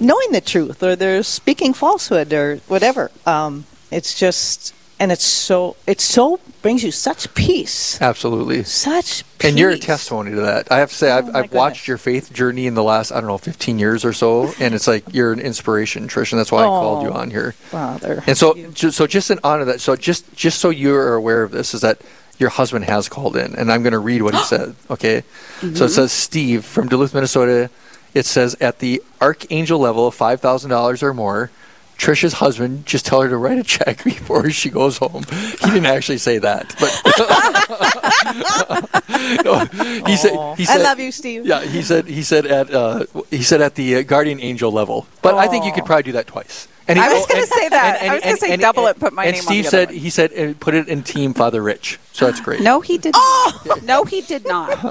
knowing 0.00 0.32
the 0.32 0.40
truth 0.40 0.82
or 0.82 0.96
they're 0.96 1.22
speaking 1.22 1.72
falsehood 1.72 2.32
or 2.32 2.56
whatever. 2.66 3.10
Um, 3.26 3.64
it's 3.92 4.18
just, 4.18 4.74
and 4.98 5.10
it's 5.12 5.24
so, 5.24 5.76
it 5.86 6.00
so 6.00 6.40
brings 6.62 6.82
you 6.84 6.90
such 6.90 7.32
peace, 7.34 8.00
Absolutely. 8.02 8.62
such 8.64 9.24
peace. 9.38 9.48
And 9.48 9.58
you're 9.58 9.70
a 9.70 9.78
testimony 9.78 10.30
to 10.32 10.40
that. 10.42 10.70
I 10.70 10.78
have 10.80 10.90
to 10.90 10.94
say, 10.94 11.10
I've, 11.10 11.28
Oh, 11.28 11.32
I've 11.38 11.52
watched 11.54 11.88
your 11.88 11.96
faith 11.96 12.32
journey 12.32 12.66
in 12.66 12.74
the 12.74 12.82
last, 12.82 13.10
I 13.10 13.16
don't 13.20 13.28
know, 13.28 13.38
15 13.38 13.78
years 13.78 14.04
or 14.04 14.12
so, 14.12 14.52
and 14.60 14.74
it's 14.74 14.86
like 14.86 15.04
you're 15.14 15.32
an 15.32 15.40
inspiration, 15.40 16.06
Trish, 16.08 16.32
and 16.32 16.38
that's 16.38 16.52
why 16.52 16.62
I 16.62 16.66
called 16.66 17.02
you 17.04 17.10
Oh. 17.10 17.14
on 17.16 17.30
here. 17.30 17.52
Father. 17.52 18.22
And 18.26 18.36
so, 18.36 18.54
so 18.74 19.06
just 19.06 19.30
in 19.30 19.38
honor 19.42 19.62
of 19.62 19.66
that, 19.68 19.80
so 19.80 19.96
just 19.96 20.34
just 20.36 20.58
so 20.60 20.68
you're 20.68 21.14
aware 21.14 21.42
of 21.42 21.50
this, 21.52 21.72
is 21.72 21.80
that 21.80 22.00
your 22.40 22.50
husband 22.50 22.86
has 22.86 23.08
called 23.08 23.36
in, 23.36 23.54
and 23.54 23.70
I'm 23.70 23.82
going 23.82 23.92
to 23.92 23.98
read 24.00 24.22
what 24.22 24.34
he 24.34 24.42
said. 24.42 24.74
Okay, 24.90 25.22
so 25.60 25.84
it 25.84 25.90
says 25.90 26.10
Steve 26.10 26.64
from 26.64 26.88
Duluth, 26.88 27.14
Minnesota. 27.14 27.70
It 28.12 28.26
says 28.26 28.56
at 28.60 28.80
the 28.80 29.00
archangel 29.20 29.78
level 29.78 30.08
of 30.08 30.14
five 30.16 30.40
thousand 30.40 30.70
dollars 30.70 31.00
or 31.02 31.14
more. 31.14 31.50
Trisha's 31.96 32.32
husband 32.32 32.86
just 32.86 33.04
tell 33.04 33.20
her 33.20 33.28
to 33.28 33.36
write 33.36 33.58
a 33.58 33.62
check 33.62 34.02
before 34.08 34.48
she 34.50 34.70
goes 34.70 34.96
home. 34.96 35.22
He 35.30 35.66
didn't 35.68 35.84
actually 35.84 36.16
say 36.16 36.38
that, 36.38 36.74
but 36.80 36.90
No, 39.44 39.58
he 40.06 40.16
said 40.16 40.56
he 40.56 40.64
said, 40.64 40.80
I 40.80 40.82
love 40.82 40.98
you, 40.98 41.12
Steve. 41.12 41.44
yeah, 41.46 41.60
he 41.62 41.82
said 41.82 42.06
he 42.06 42.22
said 42.22 42.46
at 42.46 42.72
uh, 42.72 43.04
he 43.30 43.42
said 43.42 43.60
at 43.60 43.74
the 43.74 43.96
uh, 43.96 44.02
guardian 44.02 44.40
angel 44.40 44.72
level. 44.72 45.06
But 45.20 45.34
I 45.34 45.46
think 45.48 45.66
you 45.66 45.72
could 45.72 45.84
probably 45.84 46.04
do 46.04 46.12
that 46.12 46.26
twice. 46.26 46.68
And 46.88 46.98
I 46.98 47.12
was 47.12 47.26
gonna 47.26 47.46
say 47.46 47.68
that. 47.68 48.02
I 48.02 48.14
was 48.14 48.22
gonna 48.24 48.36
say 48.36 48.56
double 48.56 48.86
it, 48.88 48.98
put 48.98 49.12
my 49.12 49.24
and 49.24 49.34
name 49.34 49.40
on 49.40 49.44
Steve 49.46 49.64
the 49.64 49.68
other 49.68 49.76
said 49.76 49.88
one. 49.90 49.98
he 49.98 50.10
said 50.10 50.32
uh, 50.38 50.54
put 50.58 50.74
it 50.74 50.88
in 50.88 51.02
Team 51.02 51.34
Father 51.34 51.62
Rich. 51.62 52.00
So 52.12 52.26
that's 52.26 52.40
great. 52.40 52.60
No, 52.62 52.80
he 52.80 52.98
did 52.98 53.14
not. 53.14 53.82
No, 53.84 54.04
he 54.04 54.20
did 54.20 54.44
not. 54.46 54.82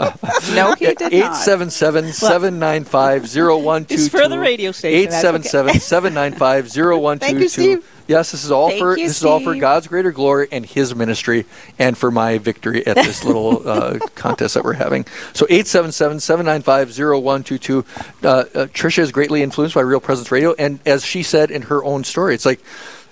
No, 0.53 0.73
he 0.75 0.93
did 0.93 1.13
Eight 1.13 1.19
not. 1.21 1.35
seven 1.35 1.69
seven 1.69 2.11
seven 2.11 2.59
nine 2.59 2.83
five 2.85 3.27
zero 3.27 3.57
one 3.57 3.85
two 3.85 3.95
two. 3.97 4.01
It's 4.03 4.09
for 4.09 4.27
the 4.27 4.39
radio 4.39 4.71
station, 4.71 4.99
Eight 4.99 5.09
that's 5.09 5.21
seven 5.21 5.41
okay. 5.41 5.49
seven 5.49 5.79
seven 5.79 6.13
nine 6.13 6.33
five 6.33 6.69
zero 6.69 6.97
one 6.97 7.19
two 7.19 7.47
two. 7.49 7.83
Steve. 8.09 8.17
Yes, 8.17 8.31
this 8.31 8.43
is 8.43 8.49
all 8.51 8.69
Thank 8.69 8.79
for 8.79 8.97
you, 8.97 9.07
this 9.07 9.17
is 9.17 9.25
all 9.25 9.39
for 9.39 9.53
God's 9.55 9.87
greater 9.87 10.11
glory 10.11 10.47
and 10.51 10.65
His 10.65 10.95
ministry, 10.95 11.45
and 11.77 11.95
for 11.95 12.09
my 12.09 12.39
victory 12.39 12.87
at 12.87 12.95
this 12.95 13.23
little 13.25 13.67
uh, 13.67 13.99
contest 14.15 14.55
that 14.55 14.63
we're 14.63 14.73
having. 14.73 15.05
So 15.33 15.45
877-795-0122. 15.45 17.85
Uh, 18.23 18.27
uh, 18.27 18.43
Trisha 18.67 18.99
is 18.99 19.11
greatly 19.11 19.43
influenced 19.43 19.75
by 19.75 19.81
Real 19.81 19.99
Presence 19.99 20.31
Radio, 20.31 20.55
and 20.57 20.79
as 20.87 21.05
she 21.05 21.21
said 21.21 21.51
in 21.51 21.61
her 21.63 21.83
own 21.83 22.03
story, 22.03 22.33
it's 22.33 22.47
like 22.47 22.61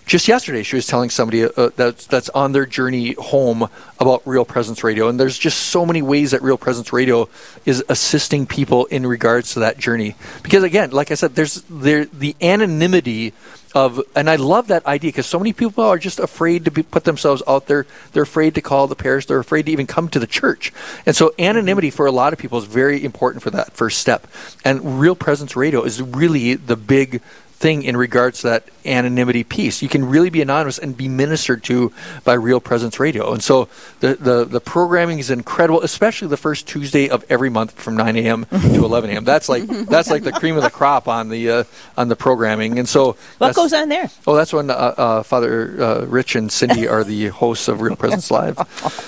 just 0.08 0.28
yesterday 0.28 0.64
she 0.64 0.78
was 0.78 0.88
telling 0.88 1.10
somebody 1.10 1.44
uh, 1.44 1.70
that's 1.76 2.08
that's 2.08 2.30
on 2.30 2.54
their 2.54 2.66
journey 2.66 3.14
home 3.14 3.70
about 4.00 4.26
Real 4.26 4.46
Presence 4.46 4.84
Radio, 4.84 5.10
and 5.10 5.20
there's 5.20 5.38
just 5.38 5.60
so 5.68 5.86
many 5.86 6.02
ways 6.02 6.32
that 6.32 6.42
Real 6.42 6.58
Presence 6.58 6.92
Radio 6.94 7.30
is 7.66 7.84
assisting 7.90 8.48
people 8.48 8.86
in 8.86 9.06
regards 9.06 9.54
to 9.54 9.60
that 9.60 9.78
journey. 9.78 10.16
Because 10.42 10.64
again, 10.64 10.92
like 10.92 11.12
I 11.12 11.16
said, 11.16 11.36
there's 11.36 11.62
there 11.70 12.06
the 12.06 12.36
anonymity 12.42 13.34
of, 13.76 14.02
and 14.16 14.30
I 14.30 14.38
love 14.38 14.68
that 14.70 14.86
idea 14.86 15.10
because 15.10 15.26
so 15.26 15.38
many 15.38 15.52
people 15.52 15.84
are 15.84 16.00
just 16.00 16.20
afraid 16.20 16.66
to 16.66 16.72
be, 16.72 16.84
put 16.84 17.04
themselves 17.04 17.44
out 17.46 17.68
there. 17.68 17.86
They're 18.14 18.24
afraid 18.24 18.56
to 18.56 18.62
call 18.62 18.88
the 18.88 18.96
parish. 18.96 19.26
They're 19.26 19.40
afraid 19.40 19.66
to 19.66 19.72
even 19.72 19.88
come 19.88 20.08
to 20.10 20.20
the 20.20 20.26
church, 20.28 20.72
and 21.06 21.16
so 21.16 21.34
anonymity 21.38 21.90
for 21.92 22.06
a 22.06 22.12
lot 22.12 22.32
of 22.32 22.40
people 22.40 22.58
is 22.58 22.66
very 22.66 23.04
important 23.04 23.44
for 23.44 23.52
that 23.52 23.74
first 23.74 24.00
step. 24.00 24.26
And 24.64 25.02
Real 25.02 25.16
Presence 25.16 25.58
Radio 25.58 25.84
is 25.84 26.02
really 26.02 26.56
the 26.56 26.78
big 26.78 27.22
thing 27.58 27.82
in 27.84 27.98
regards 27.98 28.42
to 28.42 28.48
that 28.48 28.64
anonymity 28.86 29.44
piece. 29.44 29.82
You 29.82 29.90
can 29.90 30.06
really 30.08 30.30
be 30.30 30.42
anonymous 30.44 30.78
and 30.78 30.96
be 30.96 31.08
ministered 31.08 31.64
to 31.64 31.92
by 32.24 32.34
Real 32.34 32.60
Presence 32.60 33.00
Radio. 33.00 33.34
And 33.34 33.44
so 33.44 33.68
the, 34.00 34.14
the, 34.16 34.46
the 34.46 34.62
programming 34.62 35.18
is 35.18 35.32
incredible, 35.32 35.82
especially 35.82 36.28
the 36.28 36.38
first 36.38 36.68
Tuesday 36.68 37.10
of 37.10 37.26
every 37.30 37.50
month 37.50 37.72
from 37.72 37.98
9 37.98 38.16
a.m. 38.16 38.46
to 38.46 38.58
11 38.86 39.10
a.m. 39.10 39.24
That's 39.24 39.50
like 39.50 39.66
that's 39.68 40.10
like 40.12 40.24
the 40.24 40.32
cream 40.32 40.56
of 40.56 40.62
the 40.64 40.70
crop 40.70 41.08
on 41.08 41.30
the 41.30 41.50
uh, 41.50 41.64
on 41.98 42.08
the 42.10 42.16
programming. 42.16 42.78
And 42.78 42.88
so 42.88 43.18
What 43.40 43.56
goes 43.56 43.74
on 43.74 43.90
there? 43.90 44.10
Oh, 44.28 44.36
that's 44.36 44.54
when 44.54 44.70
uh, 44.70 44.74
uh, 44.74 45.24
Father 45.24 45.84
uh, 45.84 46.06
Rich 46.06 46.36
and 46.36 46.52
Cindy 46.52 46.88
are 46.88 47.04
the 47.04 47.28
hosts 47.30 47.68
of 47.68 47.82
Real 47.82 47.96
Presence 47.96 48.30
Live. 48.32 48.58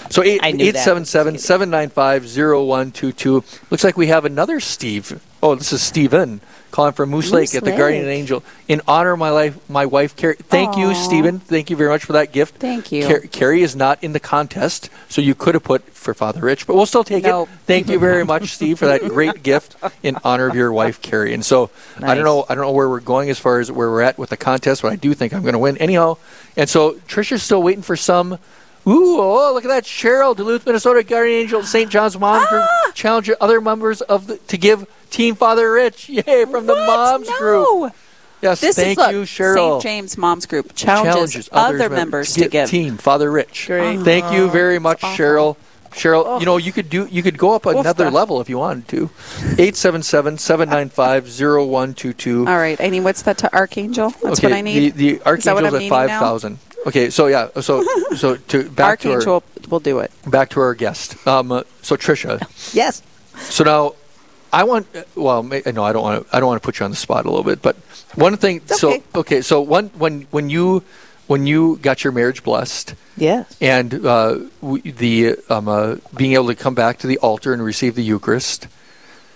So 0.10 0.24
eight 0.24 0.40
I 0.42 0.52
knew 0.52 0.66
eight 0.66 0.72
that. 0.72 0.84
seven 0.84 1.06
seven 1.06 1.38
seven 1.38 1.70
nine 1.70 1.90
five 1.90 2.28
zero 2.28 2.64
one 2.64 2.92
two 2.92 3.12
two. 3.12 3.44
Looks 3.70 3.84
like 3.84 3.96
we 3.96 4.08
have 4.08 4.26
another 4.26 4.60
Steve. 4.60 5.22
Oh, 5.42 5.56
this 5.56 5.72
is 5.72 5.82
Stephen 5.82 6.42
calling 6.72 6.94
from 6.94 7.10
Moose, 7.10 7.32
Lake 7.32 7.42
Moose 7.44 7.56
at 7.56 7.64
the 7.64 7.72
Guardian 7.72 8.08
Angel 8.08 8.44
in 8.68 8.82
honor 8.88 9.14
of 9.14 9.20
my 9.20 9.30
life, 9.30 9.70
my 9.70 9.86
wife 9.86 10.16
Carrie. 10.16 10.36
Thank 10.36 10.78
you, 10.78 10.94
Stephen. 10.94 11.40
Thank 11.40 11.70
you 11.70 11.76
very 11.76 11.90
much 11.90 12.04
for 12.04 12.14
that 12.14 12.32
gift. 12.32 12.58
Thank 12.58 12.92
you. 12.92 13.08
Car- 13.08 13.20
Carrie 13.22 13.62
is 13.64 13.76
not 13.76 14.04
in 14.04 14.14
the 14.14 14.20
contest, 14.20 14.90
so 15.08 15.22
you 15.22 15.34
could 15.34 15.56
have 15.56 15.64
put 15.64 15.84
for 15.90 16.14
Father 16.14 16.42
Rich, 16.42 16.68
but 16.68 16.76
we'll 16.76 16.86
still 16.86 17.04
take 17.04 17.24
it. 17.24 17.48
Thank 17.66 17.88
you 17.90 18.00
very 18.00 18.26
much, 18.26 18.50
Steve, 18.50 18.80
for 18.80 18.86
that 18.88 19.02
great 19.02 19.42
gift 19.44 19.76
in 20.04 20.18
honor 20.24 20.48
of 20.48 20.56
your 20.56 20.72
wife 20.72 21.02
Carrie. 21.02 21.34
And 21.34 21.44
so 21.44 21.70
I 21.98 22.16
don't 22.16 22.24
know, 22.24 22.46
I 22.48 22.56
don't 22.56 22.66
know 22.66 22.72
where 22.72 22.90
we're 22.90 23.00
going 23.00 23.30
as 23.30 23.40
far 23.40 23.60
as 23.60 23.72
where 23.72 23.90
we're 23.90 24.02
at 24.02 24.18
with 24.18 24.30
the 24.30 24.38
contest, 24.38 24.82
but 24.82 24.92
I 24.92 24.96
do 24.96 25.14
think 25.14 25.34
I'm 25.34 25.42
going 25.42 25.54
to 25.54 25.60
win 25.60 25.78
anyhow. 25.78 26.18
And 26.58 26.70
so 26.70 26.94
Trisha's 27.08 27.44
still 27.44 27.64
waiting 27.64 27.84
for 27.84 27.96
some. 27.96 28.34
Ooh, 28.88 29.20
oh, 29.20 29.52
look 29.54 29.66
at 29.66 29.68
that. 29.68 29.84
Cheryl, 29.84 30.36
Duluth, 30.36 30.66
Minnesota, 30.66 31.04
Guardian 31.04 31.42
Angel, 31.42 31.64
St. 31.64 31.92
John's 31.92 32.18
Mom 32.18 32.46
Group, 32.48 32.64
ah! 32.66 32.92
challenge 32.96 33.30
other 33.40 33.62
members 33.62 34.02
of 34.02 34.28
the, 34.28 34.38
to 34.38 34.58
give 34.58 34.88
Team 35.10 35.36
Father 35.36 35.72
Rich. 35.72 36.10
Yay, 36.10 36.46
from 36.46 36.66
the 36.66 36.74
What? 36.74 36.86
moms 36.88 37.28
no. 37.30 37.38
group. 37.38 37.94
Yes, 38.42 38.62
This 38.62 38.78
thank 38.78 38.92
is 38.92 38.98
look, 38.98 39.12
you, 39.12 39.22
Cheryl. 39.24 39.82
St. 39.82 39.84
James 39.84 40.18
Moms 40.18 40.46
Group 40.46 40.74
challenges, 40.74 41.50
others 41.52 41.82
other 41.82 41.90
members 41.90 42.34
to 42.36 42.48
give. 42.48 42.70
Team 42.70 42.96
Father 42.98 43.30
Rich. 43.30 43.66
Great. 43.68 44.00
Thank 44.00 44.32
you 44.32 44.50
very 44.50 44.80
much, 44.80 45.04
awful. 45.04 45.18
Cheryl. 45.26 45.56
Cheryl, 45.92 46.40
you 46.40 46.46
know 46.46 46.58
you 46.58 46.72
could 46.72 46.88
do 46.90 47.08
you 47.10 47.24
could 47.24 47.38
go 47.40 47.54
up 47.56 47.66
another 47.66 48.06
Oofta. 48.06 48.14
level 48.14 48.40
if 48.42 48.48
you 48.48 48.60
wanted 48.60 48.88
to. 48.90 49.10
877-795-0122. 51.00 52.48
All 52.48 52.58
right, 52.58 52.80
I 52.80 52.90
need 52.90 53.02
what's 53.02 53.24
that 53.24 53.38
to 53.40 53.54
Archangel? 53.54 54.10
That's 54.24 54.40
okay, 54.40 54.48
what 54.50 54.54
I 54.54 54.62
need. 54.62 54.94
The, 54.94 55.18
the 55.18 55.32
Is 55.32 55.44
that 55.44 55.56
what 55.56 55.64
archangel's 55.64 55.64
I'm 55.64 55.66
at 55.66 55.74
needing 55.74 55.90
five 55.90 56.10
now? 56.10 56.20
thousand. 56.20 56.60
Okay, 56.88 57.10
so 57.10 57.28
yeah, 57.28 57.50
so 57.62 57.84
so 58.16 58.36
to 58.50 58.70
back 58.70 59.00
to 59.02 59.10
Archangel 59.12 59.44
will 59.70 59.80
do 59.80 60.00
it. 60.00 60.12
back 60.28 60.50
to 60.52 60.60
our 60.62 60.74
guest. 60.76 61.16
Um, 61.28 61.52
uh, 61.52 61.64
so 61.82 61.96
Trisha, 61.98 62.40
Yes. 62.74 63.02
so 63.38 63.64
now 63.64 63.94
I 64.52 64.64
want. 64.64 64.88
Well, 65.16 65.44
no, 65.44 65.84
I 65.84 65.94
don't 65.94 66.02
want 66.04 66.28
to. 66.30 66.36
I 66.36 66.40
don't 66.40 66.48
want 66.48 66.62
to 66.62 66.66
put 66.66 66.80
you 66.80 66.86
on 66.86 66.92
the 66.92 66.98
spot 66.98 67.26
a 67.26 67.30
little 67.30 67.44
bit, 67.44 67.62
but 67.62 67.76
one 68.16 68.36
thing. 68.38 68.62
So 68.68 68.90
okay. 68.94 69.04
okay, 69.16 69.42
so 69.42 69.62
one 69.62 69.88
when 69.98 70.22
when 70.32 70.50
you 70.50 70.84
when 71.28 71.46
you 71.46 71.78
got 71.84 72.04
your 72.04 72.12
marriage 72.12 72.42
blessed 72.44 72.96
Yes. 73.16 73.56
and 73.62 73.94
uh, 74.04 74.40
the 74.64 75.36
um, 75.50 75.68
uh, 75.68 75.96
being 76.16 76.34
able 76.34 76.48
to 76.48 76.56
come 76.56 76.74
back 76.74 76.98
to 77.00 77.08
the 77.08 77.20
altar 77.20 77.54
and 77.54 77.64
receive 77.64 77.94
the 77.94 78.02
Eucharist. 78.04 78.68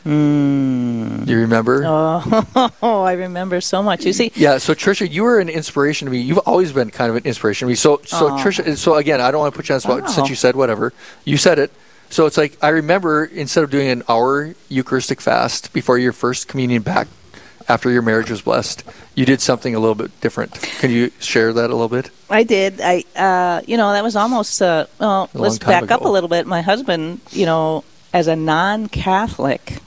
Mm. 0.04 1.26
Do 1.26 1.32
you 1.32 1.40
remember? 1.40 1.84
Oh, 1.86 2.72
I 3.04 3.14
remember 3.14 3.62
so 3.62 3.82
much. 3.82 4.06
You 4.06 4.12
see, 4.14 4.32
Yeah, 4.36 4.58
so 4.58 4.74
Trisha, 4.74 5.10
you 5.10 5.24
were 5.24 5.40
an 5.40 5.50
inspiration 5.50 6.08
to 6.08 6.12
me. 6.12 6.20
You've 6.20 6.40
always 6.40 6.74
been 6.74 6.90
kind 6.90 7.10
of 7.10 7.16
an 7.16 7.24
inspiration 7.26 7.68
to 7.68 7.70
me. 7.70 7.76
So, 7.76 8.02
so 8.04 8.30
Aw. 8.32 8.44
Trisha, 8.44 8.76
so 8.78 8.96
again, 8.96 9.22
I 9.22 9.32
don't 9.32 9.40
want 9.42 9.54
to 9.54 9.58
put 9.58 9.70
you 9.70 9.76
on 9.76 9.78
the 9.78 9.82
spot 9.82 10.02
Wow. 10.02 10.08
since 10.08 10.30
you 10.30 10.36
said 10.36 10.56
whatever. 10.56 10.92
You 11.24 11.38
said 11.38 11.58
it. 11.60 11.72
So 12.14 12.28
it's 12.28 12.38
like 12.38 12.60
I 12.62 12.70
remember 12.70 13.26
instead 13.26 13.64
of 13.64 13.72
doing 13.72 13.90
an 13.90 14.04
hour 14.08 14.54
Eucharistic 14.70 15.20
fast 15.20 15.74
before 15.74 15.98
your 15.98 16.14
first 16.14 16.48
communion 16.48 16.84
back 16.84 17.08
after 17.68 17.90
your 17.90 18.04
marriage 18.04 18.30
was 18.30 18.44
blessed, 18.44 18.84
you 19.16 19.26
did 19.26 19.42
something 19.42 19.74
a 19.74 19.80
little 19.80 19.96
bit 19.96 20.22
different. 20.22 20.54
Can 20.80 20.92
you 20.92 21.10
share 21.20 21.52
that 21.54 21.72
a 21.72 21.74
little 21.74 21.90
bit? 21.90 22.12
I 22.30 22.44
did. 22.44 22.80
I, 22.82 23.04
uh, 23.16 23.62
you 23.66 23.78
know, 23.78 23.94
that 23.94 24.04
was 24.04 24.16
almost. 24.16 24.62
Uh, 24.62 24.86
well, 25.00 25.28
let's 25.34 25.58
back 25.58 25.90
up 25.90 26.02
a 26.02 26.08
little 26.08 26.30
bit. 26.30 26.46
My 26.46 26.62
husband, 26.62 27.20
you 27.32 27.48
know, 27.48 27.84
as 28.14 28.28
a 28.28 28.36
non-Catholic, 28.36 29.80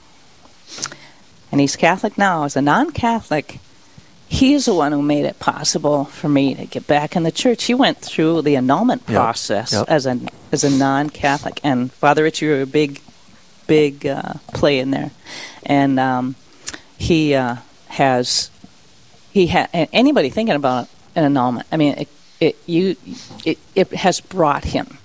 and 1.49 1.61
he's 1.61 1.77
Catholic 1.77 2.17
now. 2.17 2.43
As 2.43 2.57
a 2.57 2.61
non-Catholic, 2.61 3.59
he's 4.27 4.65
the 4.65 4.73
one 4.73 4.91
who 4.91 5.01
made 5.01 5.25
it 5.25 5.39
possible 5.39 6.05
for 6.05 6.27
me 6.29 6.53
to 6.55 6.65
get 6.65 6.85
back 6.87 7.15
in 7.15 7.23
the 7.23 7.31
church. 7.31 7.63
He 7.65 7.73
went 7.73 7.97
through 7.99 8.41
the 8.43 8.55
annulment 8.57 9.03
Yep. 9.07 9.15
process 9.15 9.73
Yep. 9.73 9.85
as 9.87 10.05
a 10.05 10.19
as 10.51 10.63
a 10.63 10.69
non-Catholic, 10.69 11.59
and 11.63 11.91
Father 11.91 12.23
Rich, 12.23 12.41
you 12.41 12.49
were 12.49 12.61
a 12.61 12.65
big, 12.65 13.01
big 13.67 14.05
uh, 14.07 14.33
play 14.53 14.79
in 14.79 14.91
there, 14.91 15.11
and 15.65 15.99
um, 15.99 16.35
he 16.97 17.33
uh, 17.35 17.55
has 17.89 18.49
he 19.31 19.47
had 19.47 19.69
anybody 19.73 20.29
thinking 20.29 20.55
about 20.55 20.87
an 21.15 21.23
annulment. 21.25 21.67
I 21.71 21.77
mean, 21.77 21.93
it, 21.97 22.07
it 22.39 22.55
you 22.65 22.95
it, 23.45 23.57
it 23.75 23.89
has 23.93 24.19
brought 24.21 24.63
him 24.63 24.97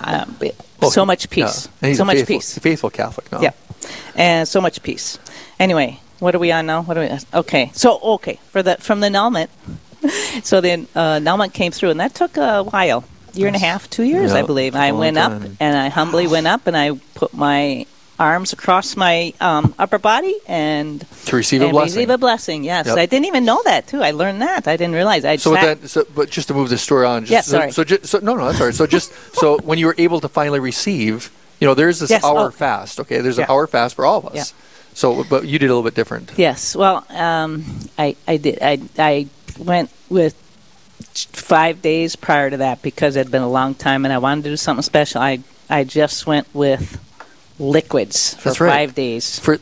um, 0.00 0.36
it- 0.40 0.56
Oh, 0.80 0.90
so 0.90 1.04
much 1.04 1.28
peace, 1.28 1.68
Yeah. 1.82 1.92
So 1.94 2.02
a 2.02 2.06
much 2.06 2.18
faithful, 2.18 2.36
peace. 2.36 2.58
faithful 2.58 2.90
Catholic 2.90 3.32
now. 3.32 3.40
Yeah, 3.40 3.50
and 4.14 4.46
so 4.46 4.60
much 4.60 4.80
peace. 4.84 5.18
Anyway, 5.58 5.98
what 6.20 6.34
are 6.34 6.38
we 6.38 6.52
on 6.52 6.66
now? 6.66 6.82
What 6.82 6.96
are 6.98 7.00
we? 7.00 7.18
Okay, 7.40 7.70
so 7.74 7.98
okay 8.16 8.38
for 8.50 8.62
the 8.62 8.76
from 8.76 9.00
the 9.00 9.06
annulment. 9.06 9.50
so 10.42 10.60
the 10.60 10.86
uh, 10.94 11.00
annulment 11.16 11.54
came 11.54 11.72
through, 11.72 11.90
and 11.90 12.00
that 12.00 12.14
took 12.14 12.36
a 12.36 12.62
while, 12.62 13.04
year 13.34 13.46
and 13.48 13.56
a 13.56 13.58
half, 13.58 13.90
two 13.90 14.04
years, 14.04 14.32
I 14.32 14.42
believe. 14.42 14.76
I 14.76 14.92
went 14.92 15.18
up, 15.18 15.42
and 15.60 15.76
I 15.76 15.88
humbly 15.88 16.26
went 16.26 16.46
up, 16.46 16.66
and 16.66 16.76
I 16.76 16.92
put 17.14 17.34
my 17.34 17.86
arms 18.20 18.52
across 18.52 18.96
my 18.96 19.32
um, 19.40 19.74
upper 19.78 19.98
body 19.98 20.34
and 20.48 21.04
To 21.26 21.36
receive 21.36 21.62
a 21.62 21.70
blessing. 21.70 21.94
receive 21.98 22.10
a 22.10 22.18
blessing. 22.18 22.64
Yes, 22.64 22.86
Yep. 22.88 22.98
I 22.98 23.06
didn't 23.06 23.26
even 23.26 23.44
know 23.44 23.60
that 23.64 23.86
too. 23.86 24.02
I 24.02 24.10
learned 24.10 24.42
that. 24.42 24.66
I 24.66 24.76
didn't 24.76 24.94
realize. 24.96 25.24
I 25.24 25.36
So, 25.36 25.54
sat- 25.54 25.80
that, 25.82 25.88
so, 25.88 26.04
but 26.16 26.28
just 26.28 26.48
to 26.48 26.54
move 26.54 26.68
the 26.68 26.78
story 26.78 27.06
on. 27.06 27.22
Just, 27.26 27.30
Yeah, 27.30 27.40
so- 27.42 27.58
sorry. 27.58 27.70
So, 27.72 27.84
just, 27.84 28.06
so, 28.06 28.18
no, 28.18 28.34
no, 28.34 28.46
that's 28.46 28.60
all 28.60 28.66
right. 28.66 28.74
So, 28.74 28.88
just 28.88 29.12
so 29.36 29.58
when 29.62 29.78
you 29.78 29.86
were 29.86 29.94
able 29.98 30.18
to 30.20 30.28
finally 30.28 30.58
receive, 30.58 31.30
you 31.60 31.68
know, 31.68 31.74
there's 31.74 32.00
this 32.00 32.10
Yes, 32.10 32.24
hour 32.24 32.48
oh. 32.48 32.50
fast. 32.50 32.98
Okay, 32.98 33.20
there's 33.20 33.38
an 33.38 33.46
hour 33.48 33.68
fast 33.68 33.94
for 33.94 34.04
all 34.04 34.18
of 34.18 34.26
us. 34.26 34.34
Yeah. 34.34 34.44
So, 34.98 35.22
but 35.22 35.46
you 35.46 35.60
did 35.60 35.66
a 35.66 35.74
little 35.74 35.84
bit 35.84 35.94
different. 35.94 36.32
Yes. 36.36 36.74
Well, 36.74 37.06
um, 37.10 37.64
I 37.96 38.16
I 38.26 38.36
did. 38.36 38.58
I 38.60 38.80
I 38.98 39.28
went 39.56 39.90
with 40.08 40.34
five 41.14 41.80
days 41.80 42.16
prior 42.16 42.50
to 42.50 42.56
that 42.56 42.82
because 42.82 43.14
it 43.14 43.20
had 43.20 43.30
been 43.30 43.42
a 43.42 43.48
long 43.48 43.76
time 43.76 44.04
and 44.04 44.12
I 44.12 44.18
wanted 44.18 44.42
to 44.42 44.50
do 44.50 44.56
something 44.56 44.82
special. 44.82 45.20
I 45.20 45.38
I 45.70 45.84
just 45.84 46.26
went 46.26 46.52
with 46.52 46.98
liquids 47.60 48.34
for 48.34 48.48
That's 48.48 48.60
right. 48.60 48.70
five 48.70 48.96
days. 48.96 49.38
For 49.38 49.60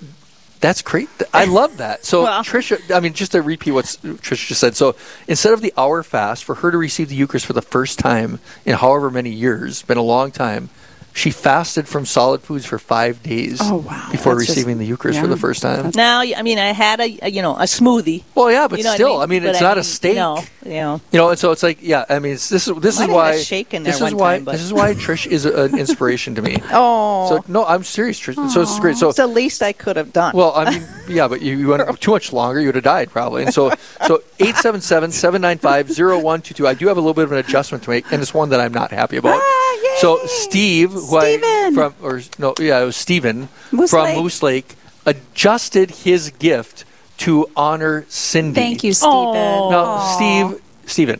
that's 0.61 0.81
great. 0.81 1.11
I 1.35 1.44
love 1.44 1.77
that. 1.77 2.07
So, 2.07 2.22
Well- 2.25 2.42
Trisha, 2.42 2.81
I 2.90 3.01
mean, 3.01 3.12
just 3.12 3.33
to 3.33 3.42
repeat 3.42 3.72
what 3.72 3.85
Trisha 3.85 4.46
just 4.46 4.59
said. 4.61 4.75
So, 4.75 4.96
instead 5.29 5.53
of 5.53 5.61
the 5.61 5.75
hour 5.77 6.03
fast, 6.03 6.44
for 6.44 6.57
her 6.57 6.70
to 6.70 6.79
receive 6.79 7.11
the 7.11 7.14
Eucharist 7.14 7.44
for 7.44 7.53
the 7.53 7.61
first 7.61 7.99
time 7.99 8.40
in 8.64 8.75
however 8.75 9.11
many 9.11 9.31
years, 9.31 9.83
been 9.83 9.99
a 9.99 10.03
long 10.03 10.31
time. 10.31 10.70
She 11.16 11.31
fasted 11.31 11.88
from 11.88 12.05
solid 12.05 12.42
foods 12.42 12.66
for 12.66 12.79
five 12.79 13.22
days 13.22 13.59
Oh, 13.62 13.76
wow. 13.76 14.09
before 14.11 14.35
That's 14.35 14.48
just- 14.48 14.57
receiving 14.59 14.76
the 14.76 14.85
Eucharist 14.85 15.18
for 15.18 15.26
the 15.26 15.38
first 15.38 15.62
time. 15.62 15.90
Now, 15.94 16.20
I 16.20 16.42
mean, 16.42 16.59
I 16.59 16.72
had 16.72 17.00
a, 17.00 17.18
a, 17.22 17.31
you 17.31 17.40
know 17.40 17.57
a 17.57 17.62
smoothie. 17.62 18.22
Well, 18.35 18.50
yeah, 18.52 18.68
but 18.68 18.79
you 18.79 18.85
know 18.85 18.92
still, 18.94 19.18
I 19.20 19.24
mean, 19.26 19.42
But 19.42 19.52
it's 19.52 19.62
not 19.62 19.79
a 19.79 19.81
mean, 19.81 19.85
steak. 19.85 20.12
You 20.12 20.18
know, 20.20 20.42
you 20.66 20.72
know. 20.74 21.00
You 21.12 21.18
know, 21.18 21.31
and 21.31 21.38
so 21.38 21.52
it's 21.52 21.62
like, 21.62 21.79
yeah. 21.81 22.05
I 22.11 22.18
mean, 22.18 22.35
it's, 22.35 22.50
this 22.50 22.68
is 22.68 22.76
this 22.76 22.96
is 22.96 23.00
have 23.00 23.09
had 23.09 23.14
a 23.14 23.16
why 23.16 23.38
shake 23.40 23.72
in 23.72 23.83
there 23.83 23.94
this 23.94 24.02
is 24.02 24.12
why 24.14 24.37
time, 24.37 24.44
this 24.44 24.61
is 24.61 24.74
why 24.74 24.92
Trish 24.92 25.26
is 25.26 25.46
a, 25.46 25.62
an 25.64 25.79
inspiration 25.79 26.35
to 26.35 26.42
me. 26.42 26.59
Oh, 26.70 27.29
So 27.31 27.42
no, 27.48 27.64
I'm 27.64 27.83
serious, 27.83 28.20
Trish. 28.20 28.35
So 28.50 28.61
this 28.61 28.70
is 28.70 28.79
great. 28.79 28.98
So 28.98 29.09
it's 29.09 29.16
the 29.16 29.26
least 29.26 29.62
I 29.62 29.72
could 29.72 29.96
have 29.96 30.12
done. 30.12 30.35
well, 30.37 30.52
I 30.55 30.68
mean, 30.70 30.83
yeah, 31.09 31.29
but 31.29 31.40
you, 31.40 31.57
you 31.57 31.68
went 31.68 31.98
too 32.02 32.11
much 32.11 32.31
longer, 32.35 32.61
you 32.61 32.66
would 32.68 32.74
have 32.74 32.85
died 32.85 33.09
probably. 33.11 33.44
And 33.44 33.55
so 33.55 33.70
so 34.07 34.22
877-795-0122. 34.38 36.66
I 36.66 36.74
do 36.74 36.88
have 36.88 36.98
a 36.98 37.00
little 37.00 37.14
bit 37.14 37.24
of 37.24 37.33
an 37.33 37.38
adjustment 37.38 37.85
to 37.85 37.90
make, 37.90 38.05
and 38.12 38.20
it's 38.20 38.35
one 38.35 38.50
that 38.50 38.61
I'm 38.61 38.74
not 38.74 38.90
happy 38.90 39.16
about. 39.16 39.40
Ah, 39.42 39.65
Yay! 39.96 40.00
So 40.00 40.26
Steve, 40.26 40.92
who 40.92 41.16
I 41.16 41.37
Steven! 41.37 41.74
from 41.74 41.94
or 42.02 42.20
no, 42.38 42.54
yeah, 42.61 42.80
it 42.80 42.85
was 42.85 42.96
Steven 42.96 43.48
Moose 43.72 43.90
from 43.90 44.04
Lake. 44.04 44.16
Moose 44.18 44.42
Lake 44.42 44.74
adjusted 45.04 45.90
his 45.90 46.30
gift 46.30 46.85
to 47.18 47.48
honor 47.56 48.04
Cindy. 48.09 48.54
Thank 48.61 48.85
you, 48.85 48.92
Stephen. 48.92 49.12
Oh. 49.14 49.70
Now, 49.70 50.14
Steve, 50.16 50.62
Steven, 50.87 51.18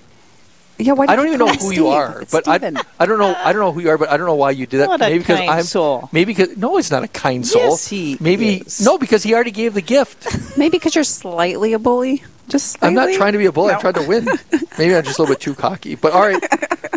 Yeah, 0.79 0.93
why 0.93 1.07
I 1.09 1.17
don't 1.17 1.27
you 1.27 1.35
even 1.35 1.39
know 1.39 1.47
call 1.47 1.55
who 1.55 1.67
Steve? 1.69 1.79
you 1.79 1.89
are, 1.89 2.21
It's 2.21 2.33
but 2.33 2.47
I, 2.47 2.59
Stephen. 2.59 2.79
I 3.01 3.07
don't 3.07 3.19
know 3.19 3.35
I 3.35 3.53
don't 3.53 3.61
know 3.61 3.73
who 3.73 3.81
you 3.81 3.89
are, 3.91 3.97
but 3.99 4.11
I 4.11 4.17
don't 4.19 4.27
know 4.27 4.35
why 4.35 4.51
you 4.51 4.67
did 4.67 4.79
that. 4.81 4.89
What 4.89 5.01
a 5.01 5.05
maybe 5.05 5.19
because 5.21 5.39
kind 5.39 5.51
I'm 5.51 5.63
soul. 5.65 6.09
maybe 6.13 6.35
because 6.35 6.57
no, 6.57 6.77
he's 6.77 6.91
not 6.91 7.03
a 7.03 7.09
kind 7.09 7.47
soul. 7.47 7.63
Yes, 7.63 7.89
he 7.89 8.19
maybe 8.21 8.57
is. 8.59 8.81
no, 8.85 8.99
because 8.99 9.23
he 9.23 9.33
already 9.35 9.53
gave 9.53 9.73
the 9.75 9.81
gift. 9.83 10.27
Maybe 10.59 10.77
because 10.79 10.95
you're 10.95 11.05
slightly 11.05 11.73
a 11.75 11.79
bully. 11.79 12.25
Just 12.49 12.83
I'm 12.83 12.95
not 12.95 13.13
trying 13.15 13.33
to 13.33 13.39
be 13.39 13.47
a 13.47 13.53
bully. 13.53 13.73
I'm 13.75 13.81
trying 13.81 13.95
to 13.95 14.07
win. 14.07 14.25
Maybe 14.79 14.95
I'm 14.95 15.03
just 15.05 15.19
a 15.19 15.23
little 15.23 15.35
bit 15.35 15.41
too 15.41 15.55
cocky. 15.55 15.95
But 15.97 16.13
all 16.13 16.21
right, 16.23 16.43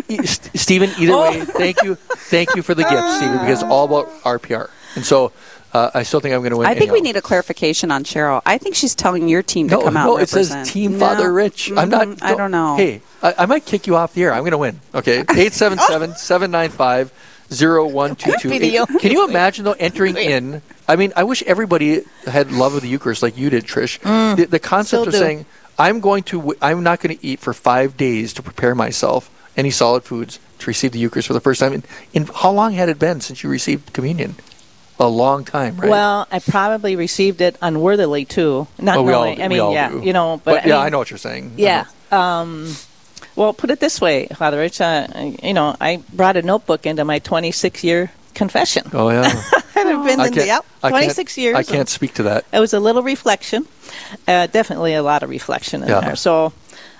E- 0.08 0.18
St- 0.24 0.56
Stephen. 0.58 0.90
Either 0.98 1.12
Oh. 1.12 1.22
way, 1.30 1.40
thank 1.40 1.82
you, 1.82 1.94
thank 1.96 2.54
you 2.54 2.62
for 2.62 2.74
the 2.74 2.82
gift, 2.84 3.10
Stephen, 3.16 3.38
because 3.38 3.62
it's 3.62 3.70
all 3.70 3.84
about 3.86 4.08
RPR. 4.22 4.70
And 4.96 5.04
so 5.04 5.32
uh, 5.72 5.90
I 5.94 6.02
still 6.04 6.20
think 6.20 6.34
I'm 6.34 6.40
going 6.40 6.50
to 6.50 6.56
win. 6.58 6.66
I 6.66 6.74
think 6.74 6.90
we 6.92 7.00
need 7.00 7.16
a 7.16 7.22
clarification 7.22 7.90
on 7.90 8.04
Cheryl. 8.04 8.42
I 8.46 8.58
think 8.58 8.74
she's 8.74 8.94
telling 8.94 9.28
your 9.28 9.42
team 9.42 9.68
to 9.68 9.76
No, 9.76 9.82
come 9.82 9.96
out. 9.96 10.06
no, 10.06 10.14
and 10.16 10.22
it 10.24 10.28
says 10.28 10.50
represent. 10.50 10.68
Team 10.74 10.92
No. 10.92 10.98
Father 11.00 11.32
Rich. 11.32 11.72
I'm 11.76 11.88
not. 11.88 12.06
Mm, 12.08 12.22
I 12.22 12.34
don't 12.36 12.50
know. 12.50 12.76
Hey, 12.76 13.02
I, 13.22 13.34
I 13.38 13.46
might 13.46 13.64
kick 13.66 13.86
you 13.86 13.96
off 13.96 14.14
the 14.14 14.22
air. 14.24 14.32
I'm 14.32 14.40
going 14.40 14.50
to 14.52 14.58
win. 14.58 14.80
Okay, 14.94 15.22
877-795-0122. 17.50 18.48
Video. 18.48 18.86
Can 18.86 19.12
you 19.12 19.28
imagine 19.28 19.64
though 19.64 19.72
entering 19.78 20.16
in? 20.32 20.62
I 20.88 20.96
mean, 20.96 21.12
I 21.16 21.24
wish 21.24 21.42
everybody 21.44 22.02
had 22.26 22.50
love 22.52 22.74
of 22.74 22.82
the 22.82 22.88
Eucharist 22.88 23.22
like 23.22 23.36
you 23.36 23.50
did, 23.50 23.64
Trish. 23.64 23.98
the, 24.36 24.44
the 24.46 24.58
concept 24.58 25.04
Mm. 25.04 25.06
of 25.08 25.12
do. 25.12 25.18
saying 25.18 25.46
I'm 25.78 26.00
going 26.00 26.22
to, 26.24 26.38
w- 26.38 26.58
I'm 26.60 26.82
not 26.82 27.00
going 27.00 27.16
to 27.16 27.24
eat 27.26 27.40
for 27.40 27.52
five 27.54 27.96
days 27.96 28.32
to 28.34 28.42
prepare 28.42 28.74
myself 28.74 29.30
any 29.56 29.70
solid 29.70 30.02
foods 30.04 30.38
to 30.58 30.66
receive 30.66 30.92
the 30.92 30.98
Eucharist 30.98 31.28
for 31.28 31.34
the 31.34 31.40
first 31.40 31.60
time. 31.60 31.72
And, 31.72 31.86
and 32.14 32.28
how 32.28 32.50
long 32.50 32.72
had 32.72 32.88
it 32.88 32.98
been 32.98 33.20
since 33.20 33.42
you 33.42 33.50
received 33.50 33.92
communion? 33.92 34.34
A 34.98 35.08
long 35.08 35.44
time, 35.44 35.78
right? 35.78 35.88
Well, 35.88 36.26
I 36.30 36.40
probably 36.40 36.94
received 36.96 37.40
it 37.40 37.56
unworthily 37.62 38.26
too. 38.26 38.66
Not 38.78 38.96
Well, 38.96 39.04
we 39.06 39.12
all- 39.14 39.24
knowing. 39.24 39.40
I 39.40 39.44
we 39.44 39.48
mean, 39.54 39.60
all 39.60 39.72
yeah, 39.72 39.88
do. 39.90 40.00
you 40.02 40.12
know, 40.12 40.40
but, 40.44 40.64
I 40.64 40.66
yeah, 40.68 40.74
mean, 40.76 40.86
I 40.86 40.88
know 40.90 40.98
what 40.98 41.08
you're 41.10 41.16
saying. 41.18 41.52
I 41.56 41.60
Yeah. 41.60 41.84
Um, 42.12 42.74
well, 43.36 43.52
put 43.52 43.70
it 43.70 43.80
this 43.80 44.00
way, 44.00 44.26
Father 44.28 44.58
Rich. 44.58 44.80
Uh, 44.80 45.06
you 45.42 45.54
know, 45.54 45.76
I 45.80 46.02
brought 46.12 46.36
a 46.36 46.42
notebook 46.42 46.86
into 46.86 47.04
my 47.04 47.18
26 47.18 47.82
year 47.84 48.10
confession. 48.34 48.84
Oh 48.92 49.10
yeah. 49.10 49.22
I've 49.76 50.04
been 50.04 50.20
I 50.20 50.26
in 50.26 50.34
the, 50.34 50.46
yep, 50.46 50.64
I 50.82 50.90
26 50.90 51.38
years. 51.38 51.56
I 51.56 51.62
can't 51.62 51.88
speak 51.88 52.14
to 52.14 52.24
that. 52.24 52.44
It 52.52 52.60
was 52.60 52.74
a 52.74 52.80
little 52.80 53.02
reflection, 53.02 53.66
uh, 54.28 54.46
definitely 54.46 54.94
a 54.94 55.02
lot 55.02 55.22
of 55.22 55.30
reflection 55.30 55.82
in 55.82 55.88
Yeah. 55.88 56.00
there. 56.00 56.16
So 56.16 56.52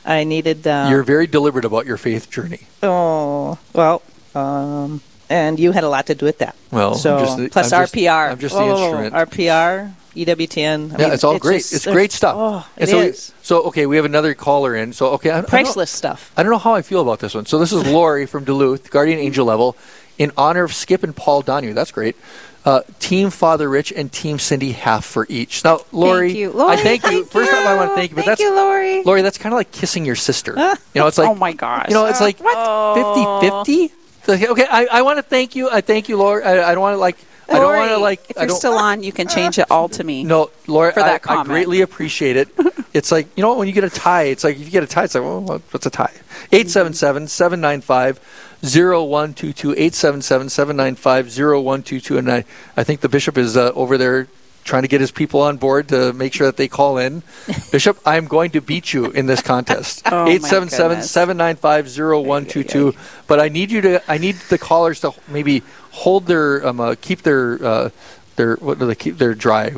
I 0.05 0.25
needed. 0.25 0.66
Uh, 0.66 0.88
You're 0.90 1.03
very 1.03 1.27
deliberate 1.27 1.64
about 1.66 1.85
your 1.87 1.99
faith 1.99 2.31
journey. 2.31 2.66
oh 2.83 3.59
well, 3.75 4.03
um, 4.35 5.03
and 5.31 5.59
you 5.59 5.73
had 5.73 5.85
a 5.85 5.88
lot 5.88 6.07
to 6.09 6.14
do 6.14 6.27
with 6.27 6.38
that. 6.38 6.55
Well, 6.71 6.95
so 6.95 7.21
just 7.21 7.37
the- 7.38 7.49
plus 7.49 7.73
I'm 7.73 7.83
just- 7.85 7.95
RPR. 7.95 8.31
I'm 8.33 8.38
just 8.38 8.55
the 8.55 8.61
Oh, 8.61 8.77
instrument. 8.77 9.14
RPR, 9.14 9.93
EWTN. 10.16 10.93
I 10.93 10.99
yeah, 10.99 11.05
mean, 11.07 11.12
it's 11.14 11.25
all 11.25 11.38
great. 11.38 11.59
just- 11.62 11.73
it's 11.73 11.87
great 11.87 12.12
stuff. 12.12 12.35
Oh, 12.37 12.66
it 12.77 12.88
so, 12.90 12.99
is. 13.01 13.33
so 13.43 13.62
okay, 13.62 13.87
we 13.87 13.97
have 13.97 14.05
another 14.05 14.35
caller 14.35 14.75
in. 14.77 14.93
So 14.93 15.07
okay, 15.12 15.31
I, 15.31 15.38
I 15.38 15.43
priceless 15.43 15.90
stuff. 15.90 16.33
I 16.37 16.43
don't 16.43 16.53
know 16.53 16.59
how 16.59 16.75
I 16.75 16.83
feel 16.83 17.01
about 17.01 17.21
this 17.21 17.33
one. 17.35 17.47
So 17.47 17.59
this 17.59 17.73
is 17.73 17.87
Lori 17.87 18.27
from 18.27 18.45
Duluth, 18.45 18.90
Guardian 18.90 19.19
Angel 19.19 19.47
level, 19.47 19.77
in 20.19 20.33
honor 20.37 20.64
of 20.64 20.75
Skip 20.75 21.03
and 21.03 21.14
Paul 21.16 21.40
Donahue. 21.43 21.73
That's 21.75 21.93
great. 21.93 22.16
uh, 22.62 22.83
Team 22.99 23.31
Father 23.31 23.71
Rich 23.71 23.90
and 23.97 24.12
Team 24.12 24.38
Cindy 24.38 24.73
half 24.73 25.03
for 25.07 25.25
each. 25.31 25.64
Now, 25.64 25.81
Lori, 25.93 26.29
Thank 26.29 26.38
you. 26.40 26.51
Lori, 26.51 26.73
I 26.73 26.77
thank 26.77 27.03
you. 27.05 27.09
thank 27.11 27.31
First 27.31 27.51
time 27.51 27.66
I 27.66 27.75
want 27.75 27.88
to 27.88 27.93
you. 27.93 27.97
thank 27.97 28.11
you, 28.11 28.16
but 28.16 28.25
Thank 28.27 28.38
that's 28.38 28.40
you, 28.43 28.55
Lori. 28.55 29.03
Lori, 29.03 29.23
that's 29.23 29.38
kind 29.38 29.55
of 29.55 29.57
like 29.57 29.73
kissing 29.73 30.05
your 30.05 30.14
sister. 30.14 30.53
you 30.59 31.01
know, 31.01 31.07
it's 31.07 31.16
like 31.16 31.27
Oh 31.31 31.35
my 31.35 31.55
gosh. 31.55 31.87
You 31.88 31.95
know, 31.95 32.05
it's 32.05 32.21
like 32.21 32.38
What? 32.38 33.64
50 33.64 33.90
50 34.23 34.49
Okay, 34.49 34.67
I, 34.71 34.87
I 34.91 35.03
want 35.03 35.19
to 35.19 35.23
thank 35.23 35.55
you. 35.55 35.71
I 35.71 35.81
thank 35.81 36.09
you, 36.09 36.17
Lori. 36.17 36.43
I, 36.43 36.71
I 36.71 36.75
don't 36.75 36.83
want 36.83 36.95
to 36.95 36.99
like. 36.99 37.19
I 37.49 37.55
don't 37.55 37.77
want 37.77 37.91
to 37.91 37.99
like. 37.99 38.31
If 38.31 38.37
you're 38.37 38.49
still 38.51 38.79
on, 38.79 39.03
you 39.03 39.13
can 39.13 39.27
change 39.27 39.59
it 39.59 39.71
all 39.71 39.89
to 39.89 40.05
me. 40.05 40.23
no, 40.23 40.51
Laura, 40.69 40.93
for 40.93 41.01
that 41.01 41.29
I, 41.29 41.41
I 41.41 41.45
greatly 41.45 41.81
appreciate 41.81 42.37
it. 42.37 42.49
it's 42.95 43.11
like, 43.11 43.27
you 43.37 43.43
know, 43.43 43.57
when 43.57 43.67
you 43.67 43.75
get 43.75 43.83
a 43.83 43.91
tie, 43.91 44.25
it's 44.25 44.45
like 44.45 44.57
if 44.57 44.65
you 44.65 44.71
get 44.71 44.85
a 44.85 44.87
tie, 44.87 45.05
it's 45.05 45.15
like, 45.17 45.25
well, 45.25 45.43
what's 45.43 45.87
a 45.87 45.91
tie? 45.91 46.13
877 46.53 47.27
795 47.27 48.19
0122. 48.63 49.73
877 49.73 50.49
795 50.49 51.27
0122. 51.27 52.19
And 52.19 52.31
I, 52.31 52.45
I 52.77 52.85
think 52.85 53.01
the 53.01 53.09
bishop 53.09 53.37
is 53.37 53.57
uh, 53.57 53.73
over 53.75 53.99
there 53.99 54.29
trying 54.71 54.83
to 54.83 54.89
get 54.89 55.01
his 55.01 55.11
people 55.11 55.43
on 55.43 55.57
board 55.57 55.89
to 55.89 56.13
make 56.13 56.33
sure 56.33 56.47
that 56.47 56.57
they 56.57 56.69
call 56.69 56.97
in. 56.97 57.25
Bishop, 57.73 57.99
I'm 58.07 58.27
going 58.27 58.53
to 58.53 58.61
beat 58.61 58.93
you 58.95 59.11
in 59.11 59.27
this 59.27 59.43
contest. 59.43 60.03
Oh, 60.11 60.25
my 60.25 60.33
877 60.33 60.89
goodness. 60.91 61.11
795 61.11 61.87
0122. 61.87 62.95
But 63.27 63.39
I 63.41 63.49
need 63.49 63.71
you 63.71 63.81
to, 63.83 64.11
I 64.11 64.19
need 64.19 64.37
the 64.49 64.59
callers 64.59 65.01
to 65.01 65.13
maybe 65.29 65.63
hold 65.91 66.27
their, 66.27 66.67
um, 66.67 66.81
uh, 66.81 66.95
keep 67.01 67.23
their, 67.23 67.63
uh, 67.65 67.91
their, 68.37 68.57
what 68.57 68.79
do 68.79 68.87
they 68.87 68.95
keep 68.95 69.19
their 69.19 69.35
dry? 69.35 69.75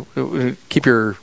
Keep 0.69 0.87
your, 0.87 1.17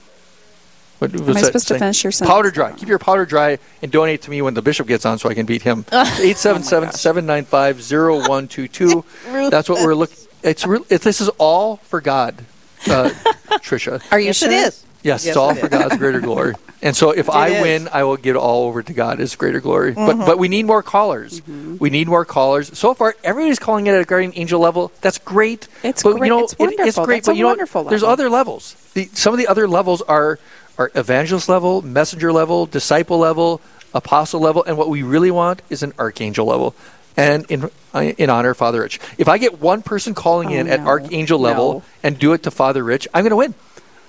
what 1.00 1.12
was 1.14 1.22
Am 1.22 1.38
I 1.38 1.42
supposed 1.42 1.68
to 1.70 1.80
finish 1.80 2.04
your 2.04 2.12
sentence? 2.12 2.34
Powder 2.34 2.52
dry. 2.52 2.74
Keep 2.74 2.90
your 2.90 3.00
powder 3.00 3.26
dry 3.26 3.58
and 3.82 3.92
donate 3.92 4.22
to 4.24 4.30
me 4.30 4.42
when 4.42 4.54
the 4.54 4.62
bishop 4.62 4.88
gets 4.88 5.06
on 5.06 5.18
so 5.18 5.30
I 5.30 5.34
can 5.34 5.46
beat 5.46 5.62
him. 5.64 5.86
877 5.92 6.92
795 6.92 7.82
0122. 7.82 9.06
That's 9.50 9.70
what 9.70 9.84
we're 9.84 9.96
looking 9.96 10.18
It's 10.44 10.66
real. 10.68 10.86
It, 10.90 11.02
this 11.02 11.22
is 11.22 11.30
all 11.38 11.78
for 11.78 12.02
God, 12.02 12.44
uh, 12.88 13.10
Trisha. 13.60 14.02
Are 14.12 14.19
you 14.19 14.28
yes, 14.28 14.38
sure? 14.38 14.50
it 14.50 14.54
is. 14.54 14.86
Yes, 15.02 15.24
Yes, 15.24 15.26
it's 15.28 15.38
all 15.38 15.52
it 15.52 15.58
for 15.60 15.67
is. 15.67 15.72
God's 15.72 15.98
greater 15.98 16.19
glory. 16.19 16.56
And 16.82 16.95
so 16.95 17.12
if 17.12 17.30
I 17.30 17.50
is. 17.50 17.62
win, 17.62 17.89
I 17.93 18.04
will 18.04 18.17
give 18.17 18.36
it 18.36 18.39
all 18.39 18.67
over 18.67 18.84
to 18.84 18.93
God 18.93 19.19
as 19.22 19.36
greater 19.36 19.60
glory. 19.62 19.93
Mm-hmm. 19.93 20.19
But 20.19 20.26
but 20.26 20.39
we 20.39 20.48
need 20.50 20.65
more 20.65 20.84
callers. 20.84 21.41
We 21.48 21.89
need 21.89 22.08
more 22.08 22.26
callers. 22.26 22.78
So 22.78 22.93
far, 22.93 23.15
everybody's 23.24 23.60
calling 23.60 23.88
it 23.88 23.93
at 23.93 24.02
a 24.02 24.06
guardian 24.06 24.34
angel 24.36 24.60
level. 24.60 24.91
That's 25.02 25.17
great. 25.17 25.67
It's 25.84 26.04
but, 26.04 26.17
great. 26.17 26.28
You 26.28 26.36
know, 26.36 26.43
It's 26.43 26.54
it- 26.54 26.60
wonderful. 26.60 26.86
it's 26.88 26.98
great. 27.00 27.15
That's 27.17 27.28
but 27.28 27.32
a 27.34 27.36
you 27.36 27.43
know, 27.43 27.48
what? 27.48 27.58
wonderful 27.58 27.84
there's 27.86 28.04
other 28.04 28.30
levels. 28.30 28.76
The, 28.93 29.06
some 29.13 29.34
of 29.34 29.39
the 29.39 29.48
other 29.48 29.67
levels 29.67 30.02
are 30.04 30.38
are 30.78 30.91
evangelist 30.95 31.48
level, 31.50 31.82
messenger 31.82 32.32
level, 32.34 32.65
disciple 32.65 33.17
level, 33.19 33.62
apostle 33.93 34.39
level, 34.41 34.63
and 34.65 34.78
what 34.78 34.89
we 34.89 35.04
really 35.04 35.32
want 35.32 35.62
is 35.69 35.82
an 35.84 35.93
archangel 35.98 36.45
level. 36.45 36.76
And 37.20 37.46
in 37.52 37.70
in 37.94 38.30
honor 38.30 38.52
of 38.52 38.58
Father 38.58 38.82
Rich, 38.82 39.00
if 39.18 39.28
I 39.28 39.38
get 39.38 39.60
one 39.60 39.82
person 39.82 40.14
calling 40.14 40.50
Oh, 40.50 40.54
in 40.54 40.68
at 40.70 40.82
no. 40.82 40.88
archangel 40.88 41.40
level 41.40 41.74
No. 41.74 41.84
and 42.04 42.18
do 42.18 42.34
it 42.34 42.44
to 42.44 42.52
Father 42.52 42.84
Rich, 42.84 43.08
I'm 43.14 43.24
going 43.24 43.32
to 43.32 43.36
win. 43.36 43.54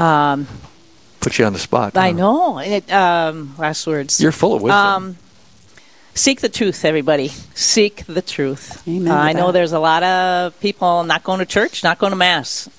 Um, 0.00 0.46
Put 1.20 1.38
you 1.38 1.44
on 1.44 1.52
the 1.52 1.58
spot. 1.58 1.96
I 1.96 2.10
huh? 2.10 2.16
know. 2.16 2.58
It, 2.58 2.90
um, 2.90 3.54
last 3.58 3.86
words. 3.86 4.20
You're 4.20 4.32
full 4.32 4.54
of 4.54 4.62
wisdom. 4.62 4.78
Um, 4.78 5.16
seek 6.14 6.40
the 6.40 6.48
truth, 6.48 6.84
everybody. 6.84 7.28
Seek 7.28 8.06
the 8.06 8.22
truth. 8.22 8.82
Amen 8.88 9.12
Uh, 9.12 9.16
I 9.16 9.32
know 9.34 9.52
there's 9.52 9.72
a 9.72 9.78
lot 9.78 10.02
of 10.02 10.58
people 10.60 11.04
not 11.04 11.22
going 11.22 11.40
to 11.40 11.46
church, 11.46 11.84
not 11.84 11.98
going 11.98 12.12
to 12.12 12.16
mass. 12.16 12.70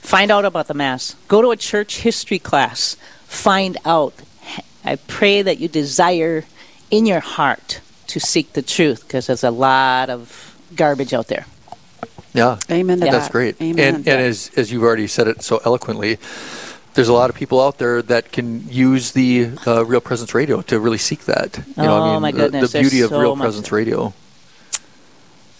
Find 0.00 0.30
out 0.30 0.46
about 0.46 0.68
the 0.68 0.74
mass. 0.74 1.14
Go 1.28 1.42
to 1.42 1.50
a 1.50 1.56
church 1.56 2.00
history 2.00 2.38
class. 2.38 2.96
Find 3.26 3.76
out. 3.84 4.14
I 4.84 4.96
pray 4.96 5.42
that 5.42 5.58
you 5.58 5.68
desire 5.68 6.44
in 6.90 7.06
your 7.06 7.20
heart 7.20 7.80
to 8.08 8.18
seek 8.18 8.54
the 8.54 8.62
truth 8.62 9.02
because 9.06 9.26
there's 9.26 9.44
a 9.44 9.50
lot 9.50 10.10
of 10.10 10.56
garbage 10.74 11.12
out 11.12 11.28
there. 11.28 11.46
Yeah. 12.32 12.58
Amen 12.70 13.00
to 13.00 13.04
That's 13.06 13.26
that. 13.26 13.32
great. 13.32 13.60
Amen. 13.60 13.94
And, 13.96 14.08
and 14.08 14.20
as, 14.20 14.50
as 14.56 14.70
you've 14.72 14.82
already 14.82 15.06
said 15.06 15.28
it 15.28 15.42
so 15.42 15.60
eloquently, 15.64 16.18
there's 16.94 17.08
a 17.08 17.12
lot 17.12 17.30
of 17.30 17.36
people 17.36 17.60
out 17.60 17.78
there 17.78 18.02
that 18.02 18.32
can 18.32 18.68
use 18.68 19.12
the 19.12 19.50
uh, 19.66 19.84
Real 19.84 20.00
Presence 20.00 20.34
Radio 20.34 20.60
to 20.62 20.78
really 20.78 20.98
seek 20.98 21.24
that. 21.24 21.58
You 21.76 21.82
know, 21.82 21.96
Oh, 21.98 22.02
I 22.02 22.12
mean, 22.12 22.22
my 22.22 22.30
the- 22.32 22.36
goodness, 22.38 22.72
The, 22.72 22.80
beauty 22.80 22.98
there's 22.98 23.10
of 23.12 23.16
so 23.16 23.20
Real 23.20 23.36
Presence 23.36 23.68
there. 23.70 23.78
Radio. 23.78 24.14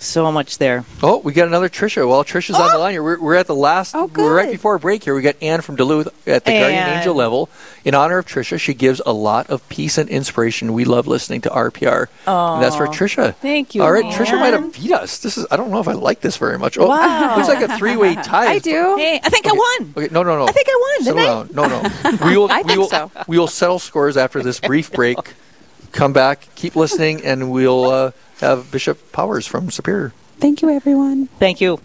So 0.03 0.33
much 0.33 0.59
there. 0.59 0.85
Oh, 1.01 1.19
we 1.19 1.33
got 1.33 1.47
another 1.47 1.69
Trisha. 1.69 2.07
Well, 2.09 2.25
Trisha's 2.25 2.57
on 2.57 2.73
the 2.73 2.79
line 2.79 2.93
here. 2.93 3.03
We're, 3.05 3.21
we're 3.21 3.35
at 3.37 3.47
the 3.47 3.55
last. 3.55 3.95
Oh, 3.95 4.07
we're 4.07 4.35
right 4.35 4.51
before 4.51 4.75
a 4.75 4.81
break 4.81 5.05
here. 5.05 5.15
We 5.15 5.23
got 5.23 5.37
Anne 5.41 5.61
from 5.61 5.77
Duluth 5.77 6.09
at 6.27 6.45
the 6.45 6.51
Guardian 6.51 6.89
Angel 6.89 7.15
level. 7.15 7.49
In 7.85 7.95
honor 7.95 8.19
of 8.19 8.27
Trisha, 8.27 8.59
she 8.59 8.75
gives 8.75 9.01
a 9.07 9.13
lot 9.13 9.49
of 9.49 9.67
peace 9.69 9.99
and 9.99 10.09
inspiration. 10.09 10.73
We 10.73 10.85
love 10.85 11.07
listening 11.07 11.41
to 11.43 11.51
RPR. 11.51 12.09
And 12.27 12.61
that's 12.63 12.75
for 12.75 12.89
Trisha. 12.89 13.37
Thank 13.37 13.77
you, 13.77 13.83
All 13.85 13.93
right, 13.93 14.05
Trisha 14.07 14.39
might 14.41 14.55
have 14.55 14.73
beat 14.73 14.91
us. 14.91 15.19
This 15.19 15.39
is. 15.39 15.47
I 15.53 15.57
don't 15.57 15.71
know 15.71 15.79
if 15.79 15.87
I 15.87 15.93
like 15.93 16.21
this 16.21 16.37
very 16.37 16.59
much. 16.59 16.77
Oh, 16.79 16.89
Wow. 16.89 17.37
looks 17.37 17.49
like 17.49 17.63
a 17.63 17.79
three-way 17.79 18.15
tie. 18.25 18.55
I 18.55 18.59
do. 18.59 18.97
Hey, 18.97 19.21
I 19.23 19.29
think 19.29 19.47
I 19.47 19.53
won. 19.53 19.95
Okay, 19.97 20.09
no, 20.13 20.25
no, 20.25 20.37
no. 20.37 20.49
I 20.49 20.53
think 20.53 20.67
I 20.69 20.97
won, 20.99 21.05
Settle 21.05 21.45
didn't 21.45 21.59
I? 21.59 21.69
No, 21.69 21.83
no. 22.11 22.27
We 22.29 22.37
will. 22.37 22.51
I 22.51 22.63
we 22.63 22.65
think 22.65 22.79
will, 22.81 22.89
so. 22.89 23.11
We 23.29 23.39
will 23.39 23.47
settle 23.47 23.79
scores 23.79 24.17
after 24.17 24.43
this 24.43 24.59
brief 24.59 24.91
break. 24.91 25.17
Come 25.93 26.13
back, 26.13 26.49
keep 26.57 26.75
listening, 26.75 27.23
and 27.25 27.53
we'll 27.53 27.85
uh, 27.85 28.11
have 28.43 28.71
Bishop 28.71 29.13
Powers 29.13 29.47
from 29.47 29.71
Superior. 29.71 30.13
Thank 30.39 30.61
you, 30.63 30.69
everyone. 30.69 31.29
Thank 31.39 31.61
you. 31.61 31.79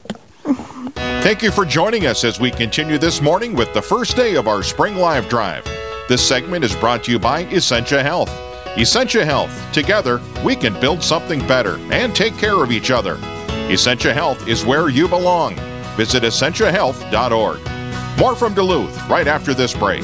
Thank 1.22 1.42
you 1.42 1.52
for 1.52 1.66
joining 1.66 2.06
us 2.08 2.24
as 2.24 2.40
we 2.40 2.52
continue 2.52 2.98
this 2.98 3.22
morning 3.22 3.56
with 3.56 3.74
the 3.74 3.82
first 3.82 4.16
day 4.16 4.36
of 4.36 4.48
our 4.48 4.64
Spring 4.64 4.98
Live 4.98 5.30
Drive. 5.30 5.64
This 6.10 6.26
segment 6.26 6.64
is 6.64 6.76
brought 6.76 7.04
to 7.04 7.12
you 7.12 7.20
by 7.20 7.44
Essentia 7.46 8.02
Health. 8.02 8.30
Essentia 8.78 9.26
Health. 9.26 9.52
Together, 9.74 10.22
we 10.44 10.56
can 10.56 10.80
build 10.80 11.04
something 11.04 11.46
better 11.48 11.78
and 11.92 12.16
take 12.16 12.38
care 12.38 12.64
of 12.64 12.72
each 12.72 12.92
other. 12.92 13.18
Essentia 13.70 14.14
Health 14.14 14.48
is 14.48 14.66
where 14.66 14.90
you 14.90 15.08
belong. 15.08 15.56
Visit 15.96 16.24
essentiahealth.org. 16.24 17.60
More 18.18 18.36
from 18.36 18.54
Duluth 18.54 19.10
right 19.10 19.28
after 19.28 19.54
this 19.54 19.74
break. 19.76 20.04